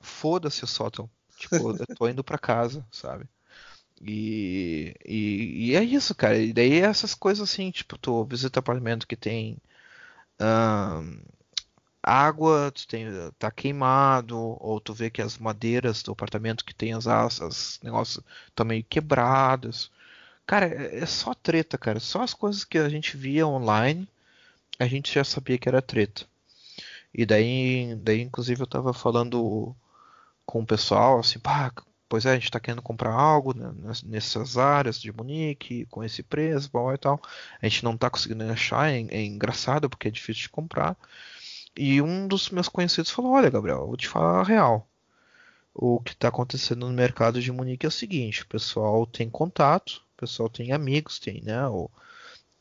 [0.00, 1.08] Foda-se o sótão.
[1.38, 3.28] Tipo, eu tô indo pra casa, sabe?
[4.00, 6.36] E, e, e, é isso, cara.
[6.38, 9.58] E daí essas coisas assim, tipo, tu visita apartamento que tem.
[10.40, 11.20] Um,
[12.06, 13.06] água, tu tem,
[13.38, 18.24] tá queimado, ou tu vê que as madeiras do apartamento que tem as asas, negócios
[18.48, 19.90] estão meio quebrados.
[20.46, 22.00] Cara, é, é só treta, cara.
[22.00, 24.08] Só as coisas que a gente via online,
[24.78, 26.26] a gente já sabia que era treta.
[27.14, 29.74] E daí, daí inclusive eu tava falando
[30.46, 31.72] com o pessoal, assim, pá,
[32.08, 33.72] pois é, a gente tá querendo comprar algo né,
[34.04, 37.20] nessas áreas de Munique, com esse preço, e tal.
[37.60, 40.96] A gente não tá conseguindo achar, é, é engraçado porque é difícil de comprar.
[41.76, 44.88] E um dos meus conhecidos falou: Olha, Gabriel, vou te falar a real.
[45.74, 50.02] O que está acontecendo no mercado de Munique é o seguinte: o pessoal tem contato,
[50.14, 51.66] o pessoal tem amigos, tem, né?
[51.68, 51.90] Ou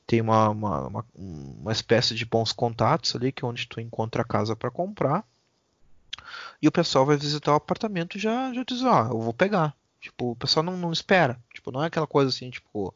[0.05, 4.21] tem uma, uma, uma, uma espécie de bons contatos ali, que é onde tu encontra
[4.21, 5.25] a casa para comprar.
[6.61, 9.73] E o pessoal vai visitar o apartamento e já, já diz: Ó, eu vou pegar.
[10.01, 11.39] Tipo, o pessoal não, não espera.
[11.53, 12.93] Tipo, não é aquela coisa assim, tipo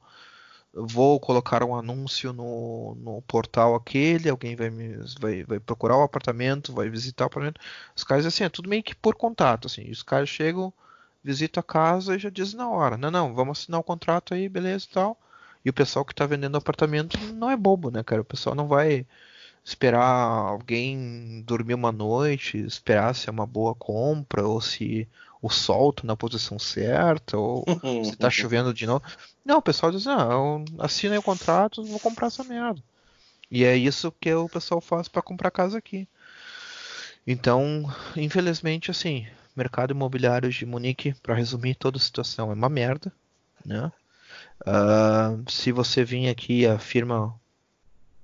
[0.73, 6.03] vou colocar um anúncio no, no portal aquele, alguém vai, me, vai, vai procurar o
[6.03, 7.61] apartamento, vai visitar o apartamento.
[7.95, 9.89] Os caras, assim, é tudo meio que por contato, assim.
[9.89, 10.73] Os caras chegam,
[11.23, 14.47] visitam a casa e já dizem na hora, não, não, vamos assinar o contrato aí,
[14.49, 15.19] beleza e tal.
[15.65, 18.21] E o pessoal que está vendendo apartamento não é bobo, né, cara?
[18.21, 19.05] O pessoal não vai
[19.63, 25.07] esperar alguém dormir uma noite, esperar se é uma boa compra ou se
[25.41, 27.63] o sol tá na posição certa, ou
[28.03, 29.03] se tá chovendo de novo.
[29.45, 32.81] Não, o pessoal diz, não, assina aí o contrato, vou comprar essa merda.
[33.49, 36.07] E é isso que o pessoal faz para comprar casa aqui.
[37.25, 37.85] Então,
[38.15, 43.11] infelizmente, assim, mercado imobiliário de Munique, para resumir toda a situação, é uma merda,
[43.65, 43.91] né?
[44.61, 47.38] Uh, se você vir aqui a firma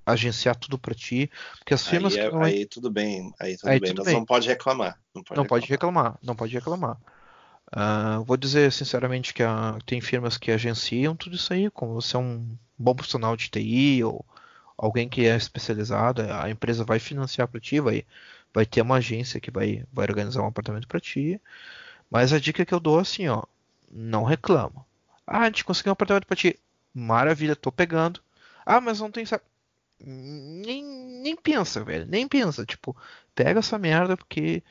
[0.06, 1.28] agenciar tudo para ti,
[1.58, 2.42] porque as firmas aí, é, não...
[2.42, 4.14] aí tudo bem, aí tudo aí bem, tudo mas bem.
[4.14, 5.48] não pode reclamar, não pode, não reclamar.
[5.48, 6.96] pode reclamar, não pode reclamar.
[7.74, 12.16] Uh, vou dizer sinceramente que a, tem firmas que agenciam tudo isso aí, como você
[12.16, 14.24] é um bom profissional de TI ou
[14.76, 18.04] alguém que é especializado, a empresa vai financiar para ti, vai,
[18.54, 21.40] vai ter uma agência que vai, vai organizar um apartamento para ti.
[22.10, 23.42] Mas a dica que eu dou é assim, ó,
[23.90, 24.86] não reclama.
[25.26, 26.58] Ah, a gente conseguiu um apartamento para ti.
[26.94, 28.20] Maravilha, tô pegando.
[28.64, 29.24] Ah, mas não tem
[30.04, 32.06] nem, nem pensa, velho.
[32.06, 32.64] Nem pensa.
[32.64, 32.96] Tipo,
[33.34, 34.62] pega essa merda porque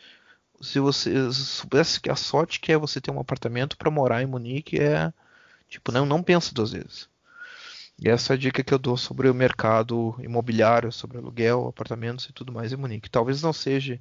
[0.61, 4.25] se você soubesse que a sorte que é você ter um apartamento para morar em
[4.25, 5.11] Munique é
[5.67, 7.09] tipo não não pensa duas vezes.
[8.01, 12.25] E essa é a dica que eu dou sobre o mercado imobiliário, sobre aluguel, apartamentos
[12.25, 13.09] e tudo mais em Munique.
[13.09, 13.99] Talvez não seja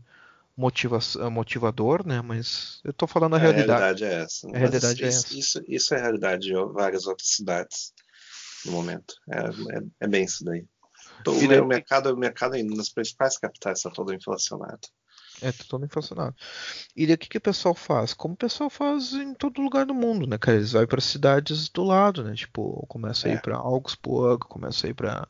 [0.57, 0.99] motiva
[1.31, 2.21] motivador, né?
[2.21, 3.81] Mas eu estou falando a, a realidade.
[3.81, 4.49] realidade é essa.
[4.49, 5.39] A realidade isso, é essa.
[5.39, 7.93] Isso, isso é a realidade de várias outras cidades
[8.67, 9.15] no momento.
[9.31, 10.67] É, é, é bem isso daí.
[11.33, 14.89] Então, o, mercado, o mercado nas principais capitais está todo inflacionado.
[15.43, 16.35] É totalmente inflacionado.
[16.95, 18.15] E daí o que, que o pessoal faz?
[18.15, 20.57] Como o pessoal faz em todo lugar do mundo, né, cara?
[20.57, 22.35] Eles vão para cidades do lado, né?
[22.35, 23.41] Tipo, começa a ir é.
[23.41, 25.29] para Augsburg, começa a ir para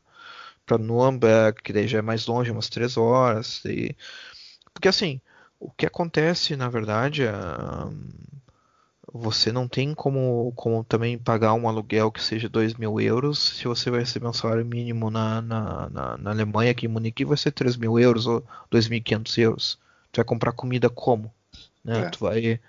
[0.66, 3.62] para Nuremberg, que daí já é mais longe, umas três horas.
[3.66, 3.94] E...
[4.72, 5.20] Porque assim,
[5.60, 7.32] o que acontece, na verdade, é
[9.16, 13.64] você não tem como, como também pagar um aluguel que seja 2 mil euros se
[13.64, 17.36] você vai receber um salário mínimo na, na, na, na Alemanha, aqui em Munique, vai
[17.36, 19.78] ser 3 mil euros ou 2.500 euros.
[20.10, 21.32] Tu vai comprar comida como?
[21.84, 22.00] Né?
[22.00, 22.10] É.
[22.10, 22.60] Tu, vai,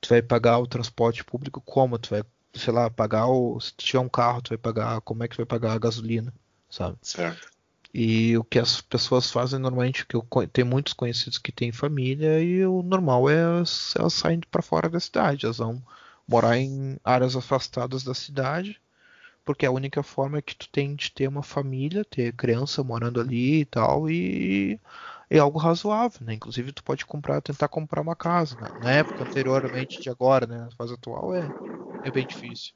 [0.00, 1.98] tu vai pagar o transporte público como?
[1.98, 2.22] Tu vai,
[2.54, 3.58] sei lá, pagar o.
[3.60, 5.00] Se tu tiver um carro, tu vai pagar.
[5.00, 6.32] Como é que tu vai pagar a gasolina?
[6.70, 6.96] Sabe?
[7.02, 7.51] Certo.
[7.94, 12.40] E o que as pessoas fazem normalmente, que eu tenho muitos conhecidos que têm família
[12.42, 15.82] e o normal é elas, elas saem para fora da cidade, elas vão
[16.26, 18.80] morar em áreas afastadas da cidade,
[19.44, 23.20] porque é a única forma que tu tem de ter uma família, ter criança morando
[23.20, 24.80] ali e tal, e
[25.30, 26.34] é algo razoável, né?
[26.34, 28.68] Inclusive tu pode comprar, tentar comprar uma casa, né?
[28.78, 30.58] Na época anteriormente de agora, né?
[30.58, 31.52] Na fase atual é,
[32.02, 32.74] é bem difícil.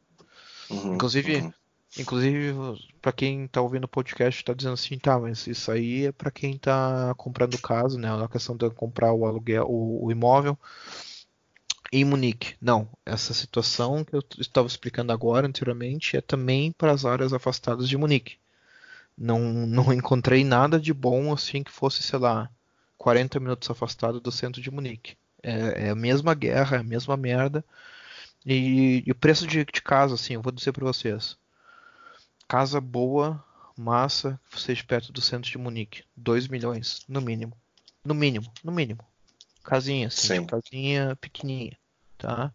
[0.70, 1.52] Uhum, Inclusive, uhum.
[1.98, 2.52] Inclusive,
[3.00, 6.30] para quem tá ouvindo o podcast, tá dizendo assim, tá, mas isso aí é para
[6.30, 8.08] quem tá comprando casa, né?
[8.22, 10.58] A questão de comprar o aluguel, o, o imóvel
[11.92, 12.54] em Munique.
[12.60, 17.88] Não, essa situação que eu estava explicando agora anteriormente é também para as áreas afastadas
[17.88, 18.36] de Munique.
[19.16, 22.50] Não, não encontrei nada de bom assim que fosse, sei lá,
[22.98, 25.16] 40 minutos afastado do centro de Munique.
[25.42, 27.64] É, é a mesma guerra, é a mesma merda.
[28.44, 31.36] E, e o preço de, de casa, assim, eu vou dizer para vocês
[32.48, 33.44] Casa boa,
[33.76, 36.04] massa, seja perto do centro de Munique.
[36.16, 37.56] 2 milhões, no mínimo.
[38.04, 39.04] No mínimo, no mínimo.
[39.64, 41.76] Casinha, assim, casinha pequenininha,
[42.16, 42.52] tá?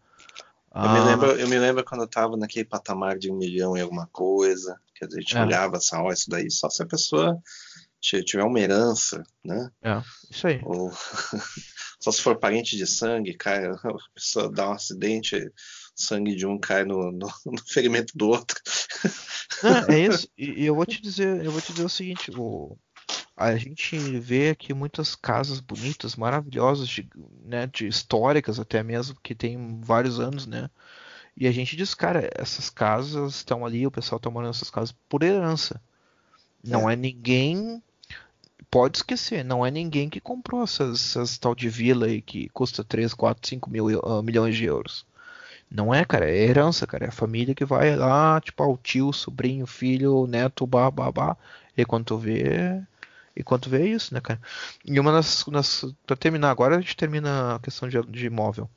[0.73, 3.75] Eu, ah, me lembro, eu me lembro quando eu tava naquele patamar de um milhão
[3.75, 5.41] e alguma coisa, que a gente é.
[5.41, 7.37] olhava assim, ó, isso daí só se a pessoa
[8.01, 9.69] tiver uma herança, né?
[9.81, 10.61] É, isso aí.
[10.63, 10.89] Ou
[11.99, 13.77] só se for parente de sangue, cai, a
[14.15, 15.51] pessoa dá um acidente,
[15.93, 18.59] sangue de um cai no, no, no ferimento do outro.
[19.89, 20.27] É isso.
[20.37, 22.77] E, eu vou te dizer, eu vou te dizer o seguinte, o,
[23.35, 27.09] a gente vê aqui muitas casas bonitas, maravilhosas, de,
[27.43, 30.69] né, de históricas até mesmo, que tem vários anos, né?
[31.35, 34.93] E a gente diz, cara, essas casas estão ali, o pessoal está morando nessas casas
[35.07, 35.81] por herança.
[36.63, 37.81] Não é, é ninguém.
[38.69, 42.83] Pode esquecer, não é ninguém que comprou essas, essas tal de vila aí que custa
[42.83, 45.05] 3, 4, 5 mil uh, milhões de euros.
[45.71, 47.05] Não é, cara, é herança, cara.
[47.05, 51.37] É a família que vai lá, tipo, ao tio, sobrinho, filho, neto, babá.
[51.77, 52.83] E quando tu vê.
[53.33, 54.41] E quando tu vê é isso, né, cara?
[54.83, 55.85] E uma das, das.
[56.05, 58.69] Pra terminar agora, a gente termina a questão de, de imóvel.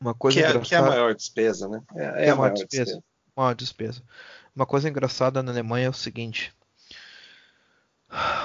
[0.00, 1.80] Uma coisa que, é, engraçada, que é a maior despesa, né?
[1.94, 2.84] É, é, é a maior despesa.
[2.84, 3.04] despesa.
[3.36, 4.02] Maior despesa.
[4.56, 6.52] Uma coisa engraçada na Alemanha é o seguinte.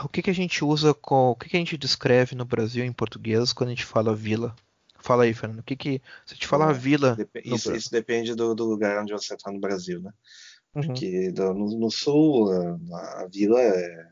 [0.04, 1.32] O que, que a gente usa com.
[1.32, 4.56] O que, que a gente descreve no Brasil em português quando a gente fala vila?
[4.99, 5.60] Fala aí, Fernando.
[5.60, 6.02] O que que.
[6.26, 7.18] Se te falar é, vila.
[7.44, 10.14] Isso, isso, depende do, do, lugar onde você está no Brasil, né?
[10.76, 10.82] Uhum.
[10.84, 12.52] Porque do, no, no, sul,
[12.94, 14.11] a, a vila é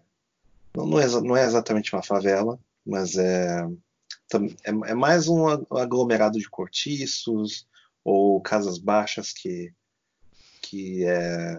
[0.75, 1.07] não, não, é.
[1.21, 3.65] não é exatamente uma favela, mas é.
[4.63, 7.67] É, é mais um aglomerado de cortiços
[8.03, 9.71] ou casas baixas que,
[10.61, 11.55] que é.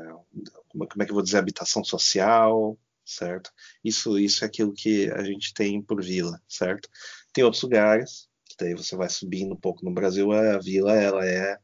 [0.69, 1.39] Como é que eu vou dizer?
[1.39, 3.53] Habitação social, certo?
[3.83, 6.89] Isso, isso é aquilo que a gente tem por vila, certo?
[7.33, 8.29] Tem outros lugares
[8.59, 11.59] daí você vai subindo um pouco no Brasil, a vila ela é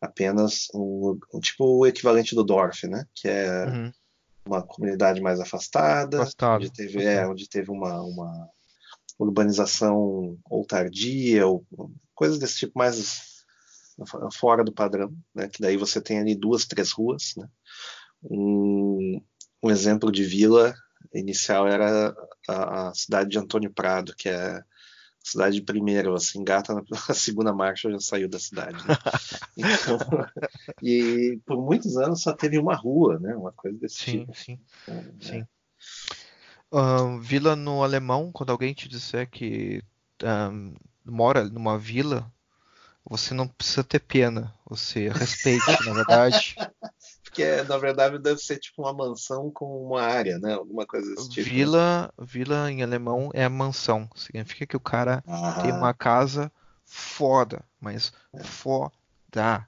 [0.00, 3.04] apenas um, um tipo o equivalente do Dorf, né?
[3.14, 3.92] Que é uhum.
[4.46, 6.56] uma comunidade mais afastada, Afastado.
[6.56, 8.48] onde teve, é, onde teve uma, uma
[9.18, 11.66] urbanização ou tardia, ou
[12.14, 13.44] coisas desse tipo mais
[14.32, 15.48] fora do padrão, né?
[15.48, 17.48] Que daí você tem ali duas, três ruas, né?
[18.22, 19.20] Um,
[19.62, 20.74] um exemplo de vila
[21.12, 22.14] inicial era
[22.48, 24.62] a, a cidade de Antônio Prado, que é
[25.28, 26.82] cidade primeiro, assim, engata na
[27.14, 28.76] segunda marcha já saiu da cidade.
[28.86, 28.94] Né?
[29.56, 29.98] Então,
[30.82, 33.34] e por muitos anos só teve uma rua, né?
[33.34, 34.34] Uma coisa desse sim, tipo.
[34.36, 35.46] Sim, então, sim.
[36.70, 39.82] Uh, vila no alemão, quando alguém te disser que
[40.22, 40.74] um,
[41.04, 42.30] mora numa vila,
[43.04, 46.56] você não precisa ter pena, você respeite, na verdade.
[47.38, 50.54] Porque, na verdade, deve ser tipo uma mansão com uma área, né?
[50.54, 51.48] Alguma coisa desse tipo.
[51.48, 54.10] Vila, vila em alemão é mansão.
[54.16, 55.60] Significa que o cara ah.
[55.62, 56.50] tem uma casa
[56.84, 58.42] foda, mas é.
[58.42, 58.92] foda.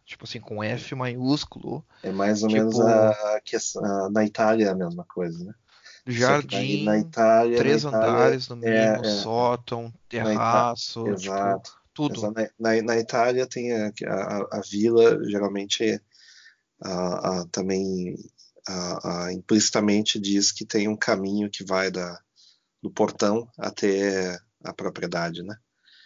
[0.05, 1.85] Tipo assim, com F maiúsculo.
[2.03, 5.55] É mais ou tipo, menos a, a, na Itália é a mesma coisa, né?
[6.07, 11.73] Jardim, na Itália, três na Itália, andares no mínimo, é, é, sótão, terraço, tipo, exato,
[11.95, 12.23] tudo.
[12.33, 16.01] Na, na, na, Itália tem a, a, a vila, geralmente
[16.83, 18.17] a, a, também
[18.67, 22.21] a, implicitamente diz que tem um caminho que vai da,
[22.83, 25.57] do portão até a propriedade, né?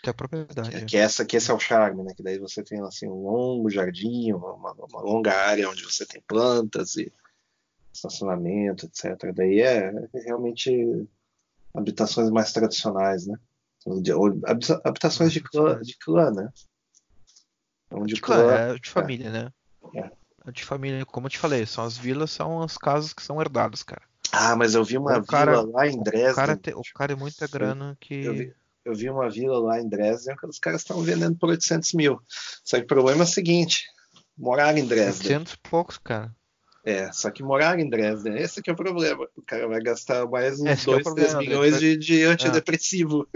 [0.03, 0.71] Tem a propriedade.
[0.71, 0.85] Que, é.
[0.85, 2.13] que, essa, que esse é o charme, né?
[2.15, 6.23] Que daí você tem assim um longo jardim, uma, uma longa área onde você tem
[6.27, 7.13] plantas e
[7.93, 9.33] estacionamento, etc.
[9.35, 11.09] Daí é, é realmente
[11.73, 13.39] habitações mais tradicionais, né?
[14.85, 16.49] Habitações de clã, de clã né?
[17.91, 19.31] Onde de clã, clã é de família, é.
[19.31, 19.53] né?
[19.97, 20.24] É.
[20.53, 23.83] De família, como eu te falei, são as vilas, são as casas que são herdadas,
[23.83, 24.03] cara.
[24.31, 26.33] Ah, mas eu vi uma o cara, vila lá em Dresden.
[26.33, 28.25] O cara, te, o cara é muita grana que.
[28.25, 28.55] Eu vi,
[28.85, 32.21] eu vi uma vila lá em Dresden que os caras estavam vendendo por 800 mil.
[32.65, 33.85] Só que o problema é o seguinte:
[34.37, 35.37] morar em Dresden.
[35.37, 36.35] 800 e poucos, cara.
[36.85, 39.27] É, só que morar em Dresden, esse que é o problema.
[39.35, 43.27] O cara vai gastar mais uns 2, é 3 milhões de, de antidepressivo.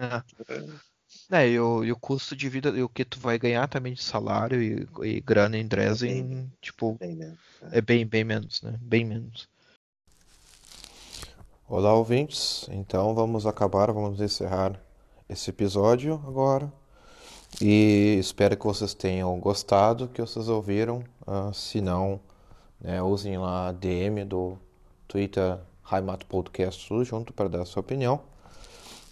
[0.00, 0.22] É.
[0.48, 0.91] é.
[1.34, 4.02] E, o, e o custo de vida, e o que tu vai ganhar também de
[4.02, 7.38] salário e, e grana em Dresden, é bem, tipo, bem menos,
[7.70, 7.78] é.
[7.78, 8.78] é bem, bem menos, né?
[8.80, 9.48] Bem menos.
[11.66, 12.68] Olá, ouvintes.
[12.70, 14.78] Então vamos acabar, vamos encerrar
[15.26, 16.70] esse episódio agora.
[17.60, 21.02] E espero que vocês tenham gostado, que vocês ouviram.
[21.26, 22.20] Uh, se não,
[22.80, 24.58] né, usem lá a DM do
[25.08, 28.20] Twitter Raimato Podcast tudo junto para dar a sua opinião.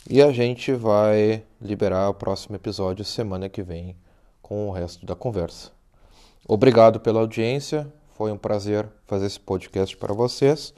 [0.09, 3.95] E a gente vai liberar o próximo episódio semana que vem
[4.41, 5.71] com o resto da conversa.
[6.47, 7.87] Obrigado pela audiência.
[8.17, 10.75] Foi um prazer fazer esse podcast para vocês.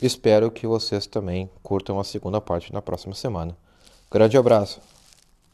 [0.00, 3.56] Espero que vocês também curtam a segunda parte na próxima semana.
[4.10, 4.80] Grande abraço.